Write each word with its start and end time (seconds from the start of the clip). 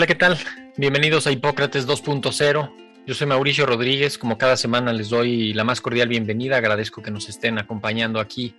Hola, 0.00 0.06
¿qué 0.06 0.14
tal? 0.14 0.38
Bienvenidos 0.78 1.26
a 1.26 1.30
Hipócrates 1.30 1.86
2.0. 1.86 2.72
Yo 3.06 3.14
soy 3.14 3.26
Mauricio 3.26 3.66
Rodríguez. 3.66 4.16
Como 4.16 4.38
cada 4.38 4.56
semana 4.56 4.94
les 4.94 5.10
doy 5.10 5.52
la 5.52 5.62
más 5.62 5.82
cordial 5.82 6.08
bienvenida. 6.08 6.56
Agradezco 6.56 7.02
que 7.02 7.10
nos 7.10 7.28
estén 7.28 7.58
acompañando 7.58 8.18
aquí 8.18 8.54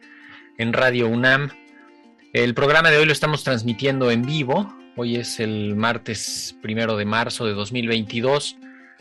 en 0.60 0.72
Radio 0.72 1.08
UNAM. 1.08 1.50
El 2.32 2.54
programa 2.54 2.92
de 2.92 3.00
hoy 3.00 3.06
lo 3.06 3.12
estamos 3.12 3.44
transmitiendo 3.44 4.12
en 4.12 4.22
vivo. 4.22 4.72
Hoy 4.96 5.16
es 5.16 5.40
el 5.40 5.76
martes 5.76 6.56
primero 6.62 6.96
de 6.96 7.06
marzo 7.06 7.48
de 7.48 7.54
2022. 7.54 8.58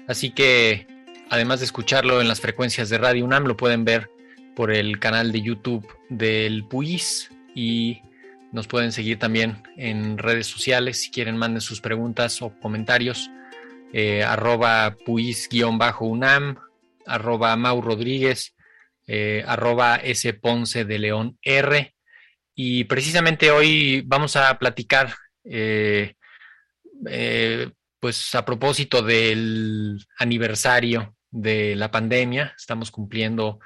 Así 0.09 0.31
que, 0.31 0.87
además 1.29 1.61
de 1.61 1.67
escucharlo 1.67 2.23
en 2.23 2.29
las 2.29 2.41
frecuencias 2.41 2.89
de 2.89 2.97
Radio 2.97 3.27
UNAM, 3.27 3.45
lo 3.45 3.59
pueden 3.59 3.85
ver 3.85 4.11
por 4.57 4.71
el 4.73 4.99
canal 4.99 5.31
de 5.31 5.43
YouTube 5.43 5.87
del 6.09 6.65
PUIS 6.65 7.33
y 7.55 8.01
nos 8.53 8.67
pueden 8.67 8.93
seguir 8.93 9.19
también 9.19 9.63
en 9.77 10.19
redes 10.19 10.47
sociales. 10.47 11.03
Si 11.03 11.11
quieren, 11.11 11.37
manden 11.37 11.61
sus 11.61 11.81
preguntas 11.81 12.43
o 12.43 12.53
comentarios. 12.61 13.31
Eh, 13.93 14.23
arroba 14.23 14.97
puis-unam, 15.05 16.57
arroba 17.07 17.57
Mau 17.57 17.81
Rodríguez, 17.81 18.57
eh, 19.07 19.45
arroba 19.47 19.97
S 19.97 20.33
Ponce 20.35 20.85
de 20.85 20.99
León 20.99 21.39
R. 21.43 21.95
Y 22.55 22.85
precisamente 22.85 23.51
hoy 23.51 24.03
vamos 24.05 24.37
a 24.37 24.59
platicar, 24.59 25.15
eh, 25.45 26.15
eh, 27.09 27.71
pues 27.99 28.35
a 28.35 28.45
propósito 28.45 29.03
del 29.03 29.99
aniversario 30.19 31.17
de 31.31 31.77
la 31.77 31.91
pandemia. 31.91 32.55
Estamos 32.57 32.91
cumpliendo 32.91 33.61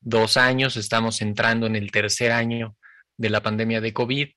dos 0.00 0.36
años, 0.36 0.76
estamos 0.76 1.20
entrando 1.20 1.66
en 1.66 1.76
el 1.76 1.90
tercer 1.90 2.32
año 2.32 2.77
de 3.18 3.30
la 3.30 3.42
pandemia 3.42 3.82
de 3.82 3.92
COVID 3.92 4.28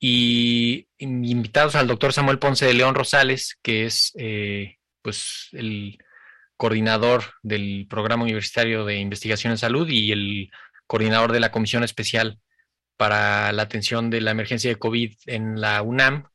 y 0.00 0.88
invitados 0.98 1.74
al 1.74 1.88
doctor 1.88 2.12
Samuel 2.12 2.38
Ponce 2.38 2.64
de 2.64 2.74
León 2.74 2.94
Rosales, 2.94 3.58
que 3.62 3.84
es 3.84 4.12
eh, 4.16 4.76
pues 5.02 5.48
el 5.52 5.98
coordinador 6.56 7.24
del 7.42 7.86
Programa 7.88 8.24
Universitario 8.24 8.84
de 8.84 8.98
Investigación 8.98 9.50
en 9.52 9.58
Salud 9.58 9.88
y 9.88 10.12
el 10.12 10.50
coordinador 10.86 11.32
de 11.32 11.40
la 11.40 11.50
Comisión 11.50 11.84
Especial 11.84 12.38
para 12.96 13.52
la 13.52 13.62
Atención 13.62 14.10
de 14.10 14.20
la 14.20 14.30
Emergencia 14.30 14.70
de 14.70 14.78
COVID 14.78 15.14
en 15.26 15.60
la 15.60 15.82
UNAM. 15.82 16.28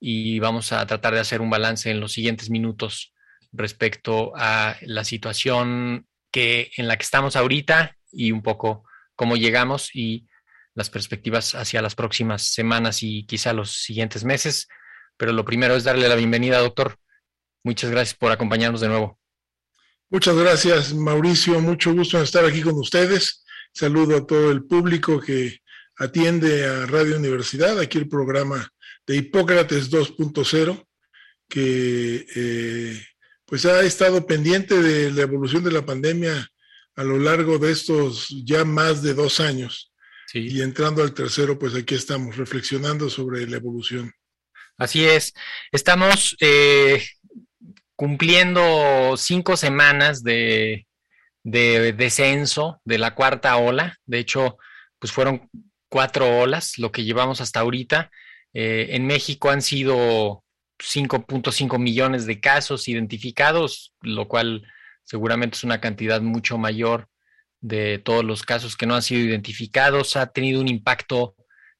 Y 0.00 0.40
vamos 0.40 0.72
a 0.72 0.84
tratar 0.86 1.14
de 1.14 1.20
hacer 1.20 1.40
un 1.40 1.50
balance 1.50 1.90
en 1.90 2.00
los 2.00 2.12
siguientes 2.12 2.50
minutos 2.50 3.14
respecto 3.52 4.32
a 4.36 4.76
la 4.82 5.04
situación 5.04 6.06
que, 6.30 6.70
en 6.76 6.88
la 6.88 6.96
que 6.96 7.04
estamos 7.04 7.36
ahorita 7.36 7.96
y 8.10 8.32
un 8.32 8.42
poco 8.42 8.84
cómo 9.14 9.36
llegamos 9.36 9.94
y 9.94 10.26
las 10.74 10.90
perspectivas 10.90 11.54
hacia 11.54 11.82
las 11.82 11.94
próximas 11.94 12.42
semanas 12.42 13.02
y 13.02 13.24
quizá 13.26 13.52
los 13.52 13.72
siguientes 13.72 14.24
meses. 14.24 14.68
Pero 15.16 15.32
lo 15.32 15.44
primero 15.44 15.74
es 15.74 15.84
darle 15.84 16.08
la 16.08 16.16
bienvenida, 16.16 16.58
doctor. 16.58 16.96
Muchas 17.62 17.90
gracias 17.90 18.16
por 18.16 18.32
acompañarnos 18.32 18.80
de 18.80 18.88
nuevo. 18.88 19.18
Muchas 20.10 20.36
gracias, 20.36 20.94
Mauricio. 20.94 21.60
Mucho 21.60 21.92
gusto 21.94 22.18
en 22.18 22.24
estar 22.24 22.44
aquí 22.44 22.62
con 22.62 22.74
ustedes. 22.74 23.44
Saludo 23.72 24.18
a 24.18 24.26
todo 24.26 24.50
el 24.50 24.64
público 24.64 25.20
que 25.20 25.60
atiende 25.96 26.66
a 26.66 26.86
Radio 26.86 27.16
Universidad, 27.16 27.78
aquí 27.78 27.98
el 27.98 28.08
programa 28.08 28.68
de 29.06 29.16
Hipócrates 29.16 29.90
2.0, 29.90 30.86
que 31.48 32.26
eh, 32.34 33.02
pues 33.46 33.64
ha 33.66 33.82
estado 33.82 34.26
pendiente 34.26 34.82
de 34.82 35.10
la 35.12 35.22
evolución 35.22 35.64
de 35.64 35.72
la 35.72 35.84
pandemia 35.84 36.50
a 36.96 37.04
lo 37.04 37.18
largo 37.18 37.58
de 37.58 37.72
estos 37.72 38.28
ya 38.44 38.64
más 38.64 39.02
de 39.02 39.14
dos 39.14 39.40
años. 39.40 39.91
Sí. 40.32 40.48
Y 40.50 40.62
entrando 40.62 41.02
al 41.02 41.12
tercero, 41.12 41.58
pues 41.58 41.74
aquí 41.74 41.94
estamos 41.94 42.38
reflexionando 42.38 43.10
sobre 43.10 43.46
la 43.46 43.58
evolución. 43.58 44.14
Así 44.78 45.04
es. 45.04 45.34
Estamos 45.70 46.34
eh, 46.40 47.04
cumpliendo 47.96 49.14
cinco 49.18 49.58
semanas 49.58 50.22
de, 50.22 50.86
de, 51.42 51.92
descenso 51.92 52.80
de 52.86 52.96
la 52.96 53.14
cuarta 53.14 53.58
ola. 53.58 53.98
De 54.06 54.20
hecho, 54.20 54.56
pues 54.98 55.12
fueron 55.12 55.50
cuatro 55.90 56.38
olas 56.38 56.78
lo 56.78 56.92
que 56.92 57.04
llevamos 57.04 57.42
hasta 57.42 57.60
ahorita. 57.60 58.10
Eh, 58.54 58.86
en 58.92 59.06
México 59.06 59.50
han 59.50 59.60
sido 59.60 60.44
5.5 60.78 61.78
millones 61.78 62.24
de 62.24 62.40
casos 62.40 62.88
identificados, 62.88 63.92
lo 64.00 64.28
cual 64.28 64.66
seguramente 65.04 65.56
es 65.56 65.64
una 65.64 65.78
cantidad 65.78 66.22
mucho 66.22 66.56
mayor 66.56 67.10
de 67.62 67.98
todos 67.98 68.24
los 68.24 68.42
casos 68.42 68.76
que 68.76 68.84
no 68.84 68.94
han 68.94 69.02
sido 69.02 69.22
identificados. 69.22 70.16
Ha 70.16 70.26
tenido 70.26 70.60
un 70.60 70.68
impacto 70.68 71.34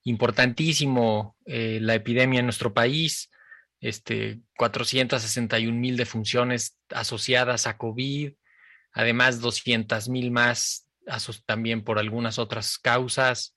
importantísimo 0.04 1.36
eh, 1.44 1.78
la 1.82 1.94
epidemia 1.94 2.40
en 2.40 2.46
nuestro 2.46 2.72
país. 2.72 3.30
Este, 3.80 4.40
461 4.56 5.76
mil 5.76 5.96
defunciones 5.96 6.78
asociadas 6.90 7.66
a 7.66 7.76
COVID, 7.76 8.32
además 8.92 9.40
200 9.40 10.08
mil 10.08 10.30
más 10.30 10.86
también 11.46 11.82
por 11.82 11.98
algunas 11.98 12.38
otras 12.38 12.78
causas. 12.78 13.54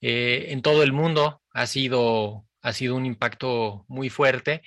Eh, 0.00 0.46
en 0.50 0.62
todo 0.62 0.82
el 0.84 0.92
mundo 0.92 1.42
ha 1.50 1.66
sido, 1.66 2.46
ha 2.62 2.72
sido 2.72 2.94
un 2.94 3.04
impacto 3.04 3.84
muy 3.88 4.10
fuerte 4.10 4.62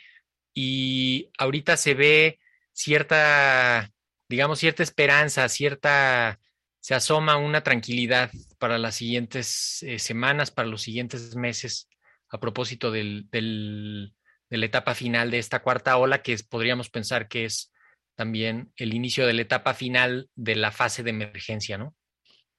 y 0.53 1.29
ahorita 1.37 1.77
se 1.77 1.93
ve 1.93 2.39
cierta, 2.73 3.91
digamos, 4.27 4.59
cierta 4.59 4.83
esperanza, 4.83 5.47
cierta, 5.47 6.39
se 6.87 6.95
asoma 6.95 7.35
una 7.35 7.63
tranquilidad 7.63 8.31
para 8.59 8.77
las 8.77 8.95
siguientes 8.95 9.83
eh, 9.83 9.99
semanas, 9.99 10.51
para 10.51 10.69
los 10.69 10.83
siguientes 10.83 11.35
meses, 11.35 11.89
a 12.29 12.39
propósito 12.39 12.91
del, 12.91 13.27
del, 13.29 14.13
de 14.49 14.57
la 14.57 14.67
etapa 14.67 14.95
final 14.95 15.29
de 15.29 15.39
esta 15.39 15.61
cuarta 15.61 15.97
ola, 15.97 16.21
que 16.21 16.31
es, 16.31 16.43
podríamos 16.43 16.89
pensar 16.89 17.27
que 17.27 17.43
es 17.43 17.73
también 18.15 18.71
el 18.77 18.93
inicio 18.93 19.27
de 19.27 19.33
la 19.33 19.41
etapa 19.41 19.73
final 19.73 20.29
de 20.35 20.55
la 20.55 20.71
fase 20.71 21.03
de 21.03 21.09
emergencia, 21.09 21.77
¿no? 21.77 21.93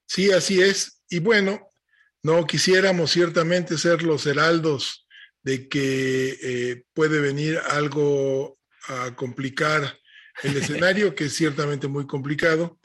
Sí, 0.07 0.31
así 0.31 0.61
es. 0.61 1.01
Y 1.09 1.21
bueno, 1.21 1.71
no 2.23 2.47
quisiéramos 2.47 3.11
ciertamente 3.13 3.79
ser 3.79 4.03
los 4.03 4.27
heraldos 4.27 5.07
de 5.43 5.71
que 5.71 6.37
eh, 6.43 6.83
puede 6.93 7.23
venir 7.23 7.59
algo 7.71 8.59
a 8.89 9.17
complicar 9.17 9.99
el 10.43 10.57
escenario, 10.59 11.15
que 11.15 11.25
es 11.25 11.35
ciertamente 11.35 11.89
muy 11.89 12.07
complicado, 12.07 12.79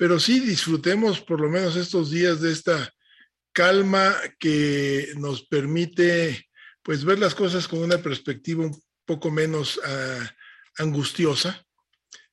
pero 0.00 0.18
sí 0.18 0.40
disfrutemos 0.40 1.20
por 1.20 1.42
lo 1.42 1.50
menos 1.50 1.76
estos 1.76 2.10
días 2.10 2.40
de 2.40 2.52
esta 2.52 2.90
calma 3.52 4.16
que 4.38 5.12
nos 5.16 5.42
permite 5.42 6.48
pues 6.82 7.04
ver 7.04 7.18
las 7.18 7.34
cosas 7.34 7.68
con 7.68 7.80
una 7.80 7.98
perspectiva 7.98 8.64
un 8.64 8.82
poco 9.04 9.30
menos 9.30 9.76
uh, 9.76 10.24
angustiosa, 10.78 11.62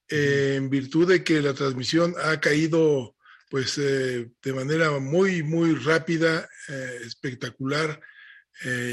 eh, 0.08 0.54
en 0.56 0.70
virtud 0.70 1.10
de 1.10 1.26
que 1.26 1.42
la 1.42 1.54
transmisión 1.54 2.16
ha 2.24 2.40
caído 2.40 3.18
pues 3.50 3.78
eh, 3.80 4.32
de 4.42 4.54
manera 4.54 4.98
muy, 5.00 5.44
muy 5.44 5.76
rápida, 5.76 6.48
eh, 6.70 7.00
espectacular. 7.04 8.00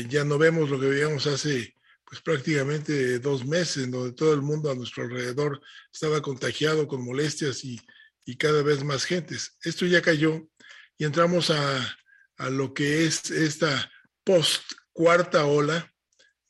Ya 0.08 0.24
no 0.24 0.36
vemos 0.36 0.68
lo 0.68 0.80
que 0.80 0.88
veíamos 0.88 1.28
hace 1.28 1.76
pues 2.04 2.20
prácticamente 2.20 3.20
dos 3.20 3.46
meses, 3.46 3.88
donde 3.88 4.14
todo 4.14 4.34
el 4.34 4.42
mundo 4.42 4.68
a 4.68 4.74
nuestro 4.74 5.04
alrededor 5.04 5.60
estaba 5.92 6.20
contagiado 6.20 6.88
con 6.88 7.04
molestias 7.04 7.64
y, 7.64 7.80
y 8.24 8.36
cada 8.36 8.62
vez 8.62 8.84
más 8.84 9.04
gentes. 9.04 9.56
Esto 9.62 9.86
ya 9.86 10.02
cayó 10.02 10.48
y 10.96 11.04
entramos 11.04 11.50
a, 11.50 11.96
a 12.36 12.50
lo 12.50 12.74
que 12.74 13.04
es 13.04 13.30
esta 13.30 13.90
post 14.24 14.62
cuarta 14.92 15.44
ola, 15.44 15.94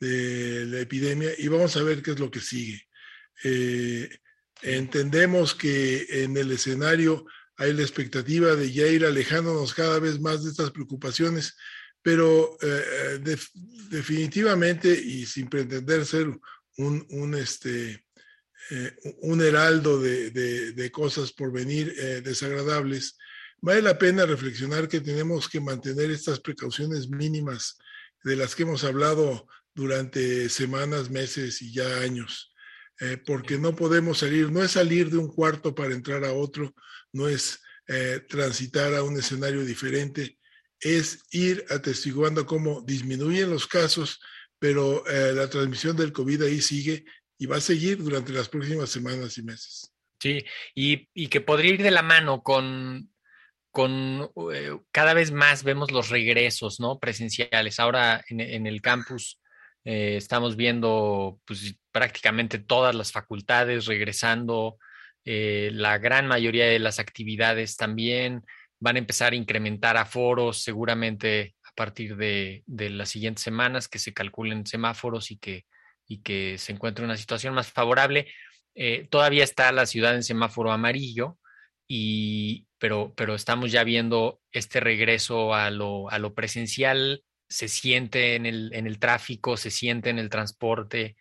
de 0.01 0.67
la 0.67 0.81
epidemia 0.81 1.31
y 1.39 1.49
vamos 1.49 1.77
a 1.77 1.83
ver 1.83 2.03
qué 2.03 2.13
es 2.13 2.19
lo 2.19 2.31
que 2.31 2.41
sigue. 2.41 2.83
Eh, 3.43 4.09
entendemos 4.63 5.55
que 5.55 6.07
en 6.25 6.37
el 6.37 6.53
escenario 6.53 7.27
hay 7.57 7.73
la 7.73 7.83
expectativa 7.83 8.55
de 8.55 8.73
ya 8.73 8.87
ir 8.87 9.05
alejándonos 9.05 9.75
cada 9.75 9.99
vez 9.99 10.21
más 10.21 10.45
de 10.45 10.51
estas 10.51 10.71
preocupaciones, 10.71 11.57
pero 12.03 12.57
eh, 12.61 13.21
definitivamente 13.89 14.89
y 14.91 15.25
sin 15.27 15.49
pretender 15.49 16.05
ser 16.05 16.29
un, 16.77 17.07
un 17.11 17.35
este, 17.35 18.05
eh, 18.71 18.97
un 19.23 19.43
heraldo 19.43 20.01
de, 20.01 20.91
cosas 20.93 21.33
por 21.33 21.53
venir 21.53 21.95
desagradables, 22.23 23.17
vale 23.61 23.83
la 23.83 23.99
pena 23.99 24.27
reflexionar 24.27 24.89
que 24.89 25.01
tenemos 25.01 25.49
que 25.49 25.61
mantener 25.61 26.11
estas 26.11 26.41
precauciones 26.41 27.09
mínimas 27.09 27.79
de 28.25 28.37
las 28.37 28.55
que 28.55 28.63
hemos 28.63 28.85
hablado 28.85 29.47
durante 29.75 30.49
semanas, 30.49 31.11
meses 31.11 31.61
y 31.61 31.73
ya 31.73 31.99
años, 32.01 32.53
eh, 33.01 33.19
porque 33.25 33.59
no 33.59 33.75
podemos 33.75 34.19
salir, 34.19 34.51
no 34.51 34.63
es 34.63 34.73
salir 34.73 35.11
de 35.11 35.19
un 35.19 35.29
cuarto 35.29 35.75
para 35.75 35.95
entrar 35.95 36.25
a 36.25 36.33
otro, 36.33 36.75
no 37.13 37.29
es 37.29 37.61
eh, 37.89 38.21
transitar 38.29 38.95
a 38.95 39.03
un 39.03 39.19
escenario 39.19 39.65
diferente, 39.65 40.39
es 40.81 41.25
ir 41.33 41.65
atestiguando 41.71 42.47
cómo 42.47 42.83
disminuyen 42.83 43.51
los 43.51 43.67
casos, 43.67 44.21
pero 44.59 45.07
eh, 45.09 45.33
la 45.35 45.51
transmisión 45.51 45.97
del 45.97 46.13
COVID 46.13 46.43
ahí 46.43 46.63
sigue 46.63 47.05
y 47.39 47.47
va 47.47 47.57
a 47.57 47.61
seguir 47.61 47.99
durante 47.99 48.33
las 48.33 48.49
próximas 48.49 48.91
semanas 48.91 49.37
y 49.39 49.43
meses. 49.43 49.93
Sí, 50.21 50.45
y, 50.75 51.09
y 51.13 51.29
que 51.29 51.41
podría 51.41 51.75
ir 51.75 51.83
de 51.83 51.91
la 51.91 52.03
mano 52.03 52.43
con 52.43 53.11
con 53.75 54.31
cada 54.93 55.15
vez 55.15 55.33
más 55.33 55.65
vemos 55.65 55.91
los 55.91 56.09
regresos 56.09 56.79
¿no? 56.79 57.01
presenciales. 57.01 57.81
Ahora 57.81 58.25
en, 58.29 58.69
el 58.69 58.81
campus 58.81 59.41
eh, 59.85 60.15
estamos 60.17 60.55
viendo 60.55 61.41
pues, 61.45 61.75
prácticamente 61.91 62.61
todas 62.61 62.95
las 62.95 63.11
facultades 63.11 63.87
regresando, 63.87 64.79
eh, 65.25 65.71
la 65.73 65.99
gran 65.99 66.29
mayoría 66.29 66.67
de 66.67 66.79
las 66.79 67.01
actividades 67.01 67.77
también 67.77 68.43
van 68.79 68.95
a 68.95 69.01
empezar 69.01 69.33
a 69.33 69.37
incrementar 69.37 69.97
aforos 69.97 70.63
seguramente 70.63 71.57
a 71.65 71.73
partir 71.75 72.17
de, 72.17 72.63
las 72.69 73.09
siguientes 73.09 73.43
semanas 73.43 73.89
que 73.89 73.99
se 73.99 74.15
calculen 74.15 74.67
semáforos 74.67 75.33
y 75.33 75.39
que, 75.39 75.65
y 76.07 76.23
que 76.23 76.59
se 76.59 76.73
encuentre 76.73 77.05
una 77.05 77.17
situación 77.17 77.55
más 77.55 77.71
favorable. 77.71 78.29
Eh, 78.75 79.07
todavía 79.11 79.45
está 79.45 79.71
la 79.73 79.87
ciudad 79.87 80.15
en 80.15 80.23
semáforo 80.23 80.73
amarillo, 80.73 81.39
y, 81.87 82.67
pero, 82.79 83.13
pero 83.17 83.35
estamos 83.35 83.73
ya 83.73 83.85
viendo 83.85 84.41
este 84.53 84.81
regreso 84.81 85.55
a 85.55 85.71
lo, 85.71 86.11
a 86.11 86.19
lo 86.19 86.35
presencial 86.35 87.23
se 87.49 87.69
siente 87.69 88.35
en 88.35 88.47
el, 88.47 88.73
en 88.75 88.87
el 88.87 88.99
tráfico, 88.99 89.57
se 89.57 89.71
siente 89.71 90.11
en 90.11 90.19
el 90.19 90.31
transporte. 90.31 91.17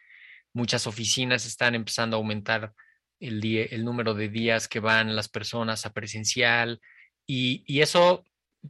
Muchas 0.53 0.87
oficinas 0.87 1.45
están 1.45 1.75
empezando 1.75 2.15
a 2.15 2.19
aumentar 2.19 2.73
el, 3.19 3.41
día, 3.41 3.65
el 3.65 3.85
número 3.85 4.13
de 4.13 4.29
días 4.29 4.67
que 4.67 4.79
van 4.79 5.15
las 5.15 5.29
personas 5.29 5.85
a 5.85 5.93
presencial 5.93 6.81
y, 7.27 7.63
y 7.67 7.81
eso, 7.81 8.23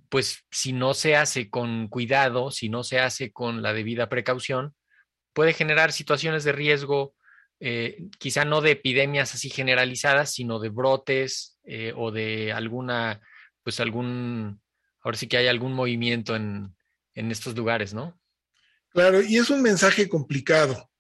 pues 0.10 0.45
si 0.51 0.74
no 0.74 0.94
se 0.94 1.15
hace 1.15 1.50
con 1.50 1.88
cuidado, 1.88 2.51
si 2.51 2.69
no 2.69 2.83
se 2.83 3.00
hace 3.00 3.31
con 3.31 3.62
la 3.62 3.74
debida 3.74 4.10
precaución, 4.10 4.75
puede 5.33 5.53
generar 5.53 5.91
situaciones 5.91 6.44
de 6.44 6.51
riesgo, 6.51 7.15
eh, 7.59 8.07
quizá 8.19 8.45
no 8.45 8.62
de 8.62 8.71
epidemias 8.71 9.33
así 9.33 9.50
generalizadas, 9.50 10.31
sino 10.31 10.59
de 10.59 10.69
brotes 10.69 11.59
eh, 11.65 11.94
o 11.95 12.12
de 12.12 12.51
alguna, 12.51 13.21
pues 13.63 13.80
algún, 13.80 14.62
ahora 15.01 15.18
sí 15.18 15.27
que 15.27 15.38
hay 15.38 15.47
algún 15.47 15.74
movimiento 15.74 16.35
en, 16.35 16.75
en 17.13 17.31
estos 17.31 17.56
lugares, 17.56 17.94
¿no? 17.94 18.19
Claro, 18.89 19.21
y 19.21 19.38
es 19.38 19.50
un 19.50 19.62
mensaje 19.62 20.07
complicado, 20.07 20.91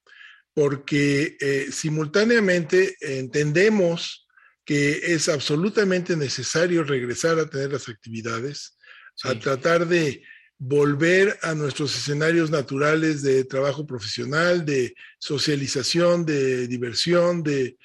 porque 0.53 1.37
eh, 1.39 1.67
simultáneamente 1.71 2.95
entendemos 2.99 4.27
que 4.65 5.13
es 5.13 5.29
absolutamente 5.29 6.15
necesario 6.15 6.83
regresar 6.83 7.37
a 7.37 7.49
tener 7.49 7.71
las 7.71 7.89
actividades, 7.89 8.77
a 9.23 9.35
tratar 9.35 9.85
de 9.87 10.23
volver 10.65 11.37
a 11.41 11.53
nuestros 11.53 11.93
escenarios 11.93 12.49
naturales 12.49 13.21
de 13.21 13.43
trabajo 13.43 13.85
profesional, 13.85 14.65
de 14.65 14.95
socialización, 15.19 16.25
de 16.25 16.67
diversión, 16.67 17.43
de 17.43 17.77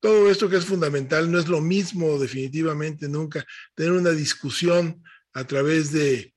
todo 0.00 0.28
esto 0.28 0.50
que 0.50 0.56
es 0.56 0.64
fundamental. 0.64 1.30
No 1.30 1.38
es 1.38 1.46
lo 1.46 1.60
mismo 1.60 2.18
definitivamente 2.18 3.08
nunca 3.08 3.44
tener 3.76 3.92
una 3.92 4.10
discusión 4.10 5.00
a 5.32 5.46
través 5.46 5.92
de 5.92 6.34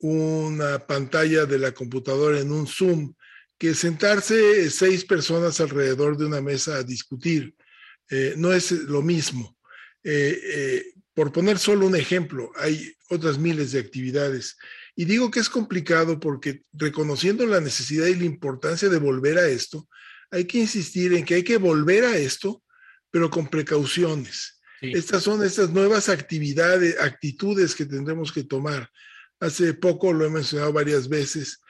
una 0.00 0.84
pantalla 0.84 1.46
de 1.46 1.60
la 1.60 1.70
computadora 1.72 2.40
en 2.40 2.50
un 2.50 2.66
Zoom 2.66 3.14
que 3.56 3.72
sentarse 3.72 4.68
seis 4.68 5.04
personas 5.04 5.60
alrededor 5.60 6.16
de 6.16 6.26
una 6.26 6.40
mesa 6.40 6.78
a 6.78 6.82
discutir. 6.82 7.54
Eh, 8.10 8.34
no 8.36 8.52
es 8.52 8.72
lo 8.72 9.00
mismo. 9.00 9.56
Eh, 10.02 10.40
eh, 10.42 10.84
por 11.14 11.30
poner 11.30 11.58
solo 11.60 11.86
un 11.86 11.94
ejemplo, 11.94 12.50
hay 12.56 12.92
otras 13.10 13.38
miles 13.38 13.70
de 13.70 13.78
actividades. 13.78 14.56
Y 14.96 15.04
digo 15.04 15.30
que 15.30 15.40
es 15.40 15.48
complicado 15.48 16.18
porque 16.18 16.62
reconociendo 16.72 17.46
la 17.46 17.60
necesidad 17.60 18.06
y 18.06 18.14
la 18.16 18.24
importancia 18.24 18.88
de 18.88 18.98
volver 18.98 19.38
a 19.38 19.46
esto, 19.46 19.88
hay 20.30 20.46
que 20.46 20.58
insistir 20.58 21.12
en 21.12 21.24
que 21.24 21.34
hay 21.34 21.44
que 21.44 21.58
volver 21.58 22.04
a 22.04 22.16
esto, 22.16 22.64
pero 23.10 23.30
con 23.30 23.48
precauciones. 23.48 24.60
Estas 24.80 25.22
son 25.22 25.44
estas 25.44 25.70
nuevas 25.70 26.08
actividades, 26.08 26.98
actitudes 27.00 27.74
que 27.74 27.86
tendremos 27.86 28.32
que 28.32 28.44
tomar 28.44 28.90
hace 29.40 29.74
poco 29.74 30.12
lo 30.12 30.24
he 30.24 30.30
mencionado 30.30 30.72
varias 30.72 31.08
veces, 31.08 31.60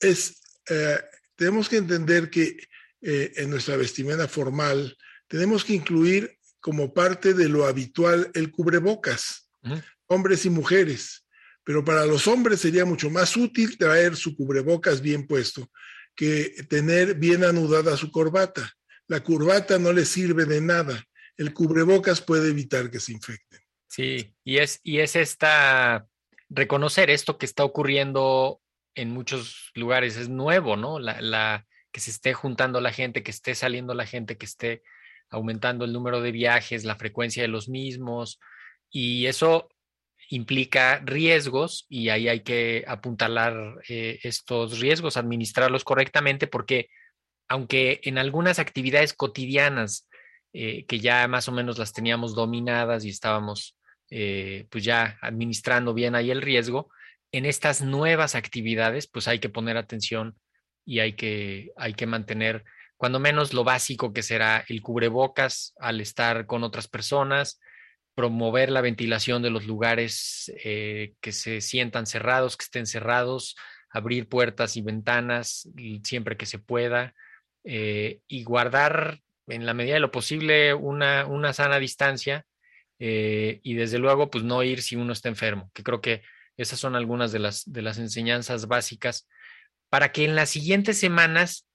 es, 0.00 0.40
eh, 0.68 1.00
tenemos 1.34 1.68
que 1.68 1.76
entender 1.76 2.30
que 2.30 2.56
eh, 3.00 3.32
en 3.36 3.50
nuestra 3.50 3.76
vestimenta 3.76 4.28
formal 4.28 4.96
tenemos 5.28 5.64
que 5.64 5.74
incluir 5.74 6.38
como 6.60 6.92
parte 6.92 7.34
de 7.34 7.48
lo 7.48 7.66
habitual 7.66 8.30
el 8.34 8.50
cubrebocas, 8.50 9.48
hombres 10.06 10.46
y 10.46 10.50
mujeres. 10.50 11.24
Pero 11.66 11.84
para 11.84 12.06
los 12.06 12.28
hombres 12.28 12.60
sería 12.60 12.84
mucho 12.84 13.10
más 13.10 13.36
útil 13.36 13.76
traer 13.76 14.14
su 14.14 14.36
cubrebocas 14.36 15.02
bien 15.02 15.26
puesto 15.26 15.68
que 16.14 16.64
tener 16.68 17.16
bien 17.16 17.44
anudada 17.44 17.96
su 17.96 18.12
corbata. 18.12 18.72
La 19.08 19.22
corbata 19.22 19.76
no 19.76 19.92
le 19.92 20.04
sirve 20.04 20.46
de 20.46 20.60
nada. 20.60 21.04
El 21.36 21.52
cubrebocas 21.52 22.22
puede 22.22 22.50
evitar 22.50 22.88
que 22.88 23.00
se 23.00 23.12
infecten. 23.12 23.60
Sí, 23.88 24.32
y 24.44 24.58
es, 24.58 24.80
y 24.84 25.00
es 25.00 25.16
esta 25.16 26.06
reconocer 26.48 27.10
esto 27.10 27.36
que 27.36 27.46
está 27.46 27.64
ocurriendo 27.64 28.60
en 28.94 29.10
muchos 29.10 29.72
lugares 29.74 30.16
es 30.16 30.28
nuevo, 30.28 30.76
¿no? 30.76 31.00
La, 31.00 31.66
que 31.92 32.00
se 32.00 32.10
esté 32.10 32.32
juntando 32.32 32.80
la 32.80 32.92
gente, 32.92 33.22
que 33.22 33.30
esté 33.30 33.54
saliendo 33.54 33.92
la 33.92 34.06
gente, 34.06 34.36
que 34.38 34.46
esté 34.46 34.82
aumentando 35.30 35.84
el 35.84 35.92
número 35.92 36.20
de 36.20 36.30
viajes, 36.30 36.84
la 36.84 36.96
frecuencia 36.96 37.42
de 37.42 37.48
los 37.48 37.68
mismos, 37.68 38.38
y 38.90 39.26
eso 39.26 39.68
implica 40.28 41.00
riesgos 41.04 41.86
y 41.88 42.08
ahí 42.08 42.28
hay 42.28 42.40
que 42.40 42.84
apuntalar 42.86 43.80
eh, 43.88 44.18
estos 44.22 44.80
riesgos, 44.80 45.16
administrarlos 45.16 45.84
correctamente, 45.84 46.46
porque 46.46 46.88
aunque 47.48 48.00
en 48.02 48.18
algunas 48.18 48.58
actividades 48.58 49.12
cotidianas 49.12 50.08
eh, 50.52 50.84
que 50.86 51.00
ya 51.00 51.26
más 51.28 51.48
o 51.48 51.52
menos 51.52 51.78
las 51.78 51.92
teníamos 51.92 52.34
dominadas 52.34 53.04
y 53.04 53.10
estábamos 53.10 53.76
eh, 54.10 54.66
pues 54.70 54.84
ya 54.84 55.18
administrando 55.20 55.94
bien 55.94 56.14
ahí 56.14 56.30
el 56.30 56.42
riesgo, 56.42 56.90
en 57.32 57.44
estas 57.44 57.82
nuevas 57.82 58.34
actividades 58.34 59.06
pues 59.06 59.28
hay 59.28 59.38
que 59.38 59.48
poner 59.48 59.76
atención 59.76 60.36
y 60.84 61.00
hay 61.00 61.14
que, 61.14 61.72
hay 61.76 61.94
que 61.94 62.06
mantener 62.06 62.64
cuando 62.96 63.20
menos 63.20 63.52
lo 63.52 63.64
básico 63.64 64.12
que 64.12 64.22
será 64.22 64.64
el 64.68 64.80
cubrebocas 64.80 65.74
al 65.78 66.00
estar 66.00 66.46
con 66.46 66.64
otras 66.64 66.88
personas, 66.88 67.60
promover 68.16 68.70
la 68.70 68.80
ventilación 68.80 69.42
de 69.42 69.50
los 69.50 69.66
lugares 69.66 70.50
eh, 70.64 71.14
que 71.20 71.32
se 71.32 71.60
sientan 71.60 72.06
cerrados, 72.06 72.56
que 72.56 72.64
estén 72.64 72.86
cerrados, 72.86 73.56
abrir 73.90 74.26
puertas 74.26 74.76
y 74.76 74.82
ventanas 74.82 75.68
siempre 76.02 76.36
que 76.36 76.46
se 76.46 76.58
pueda 76.58 77.14
eh, 77.62 78.20
y 78.26 78.42
guardar 78.42 79.20
en 79.46 79.66
la 79.66 79.74
medida 79.74 79.94
de 79.94 80.00
lo 80.00 80.10
posible 80.10 80.72
una, 80.72 81.26
una 81.26 81.52
sana 81.52 81.78
distancia 81.78 82.46
eh, 82.98 83.60
y 83.62 83.74
desde 83.74 83.98
luego, 83.98 84.30
pues 84.30 84.42
no 84.42 84.62
ir 84.62 84.80
si 84.80 84.96
uno 84.96 85.12
está 85.12 85.28
enfermo, 85.28 85.70
que 85.74 85.82
creo 85.82 86.00
que 86.00 86.22
esas 86.56 86.80
son 86.80 86.96
algunas 86.96 87.32
de 87.32 87.38
las, 87.38 87.70
de 87.70 87.82
las 87.82 87.98
enseñanzas 87.98 88.66
básicas 88.66 89.28
para 89.90 90.10
que 90.10 90.24
en 90.24 90.34
las 90.34 90.48
siguientes 90.48 90.98
semanas 90.98 91.66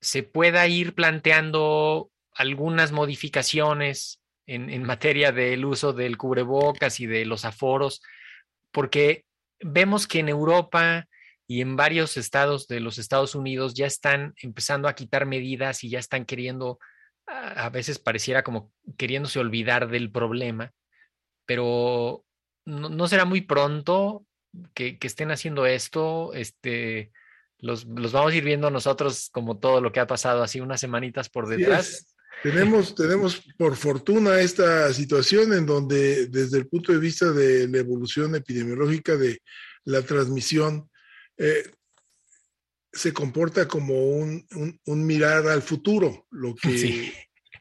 se 0.00 0.22
pueda 0.22 0.64
ir 0.68 0.94
planteando 0.94 2.12
algunas 2.32 2.92
modificaciones 2.92 4.20
en, 4.48 4.68
en 4.70 4.82
materia 4.82 5.30
del 5.30 5.64
uso 5.64 5.92
del 5.92 6.16
cubrebocas 6.16 6.98
y 6.98 7.06
de 7.06 7.24
los 7.24 7.44
aforos, 7.44 8.02
porque 8.72 9.24
vemos 9.60 10.08
que 10.08 10.18
en 10.18 10.28
Europa 10.28 11.06
y 11.46 11.60
en 11.60 11.76
varios 11.76 12.16
estados 12.16 12.66
de 12.66 12.80
los 12.80 12.98
Estados 12.98 13.34
Unidos 13.34 13.74
ya 13.74 13.86
están 13.86 14.34
empezando 14.42 14.88
a 14.88 14.94
quitar 14.94 15.24
medidas 15.24 15.84
y 15.84 15.90
ya 15.90 16.00
están 16.00 16.24
queriendo 16.24 16.78
a 17.28 17.68
veces 17.70 17.98
pareciera 17.98 18.42
como 18.42 18.72
queriéndose 18.96 19.38
olvidar 19.38 19.88
del 19.88 20.10
problema, 20.10 20.72
pero 21.46 22.24
no, 22.64 23.08
será 23.08 23.24
muy 23.24 23.42
pronto 23.42 24.26
que, 24.74 24.98
estén 25.00 25.30
haciendo 25.30 25.66
esto. 25.66 26.32
Este, 26.34 27.12
los, 27.58 27.84
los, 27.86 28.12
vamos 28.12 28.32
a 28.32 28.36
ir 28.36 28.44
viendo 28.44 28.70
nosotros 28.70 29.28
como 29.30 29.58
todo 29.58 29.80
lo 29.80 29.92
que 29.92 30.00
ha 30.00 30.06
pasado 30.06 30.42
así 30.42 30.60
unas 30.60 30.80
semanitas 30.80 31.28
por 31.28 31.48
detrás. 31.48 32.14
Tenemos, 32.42 32.94
tenemos 32.94 33.42
por 33.56 33.76
fortuna 33.76 34.40
esta 34.40 34.92
situación 34.92 35.52
en 35.52 35.66
donde 35.66 36.26
desde 36.26 36.58
el 36.58 36.68
punto 36.68 36.92
de 36.92 36.98
vista 36.98 37.32
de 37.32 37.66
la 37.68 37.78
evolución 37.78 38.34
epidemiológica 38.36 39.16
de 39.16 39.42
la 39.84 40.02
transmisión, 40.02 40.88
eh, 41.36 41.70
se 42.92 43.12
comporta 43.12 43.66
como 43.66 44.08
un, 44.16 44.46
un, 44.86 45.06
mirar 45.06 45.46
al 45.48 45.62
futuro, 45.62 46.26
lo 46.30 46.54
que 46.54 47.12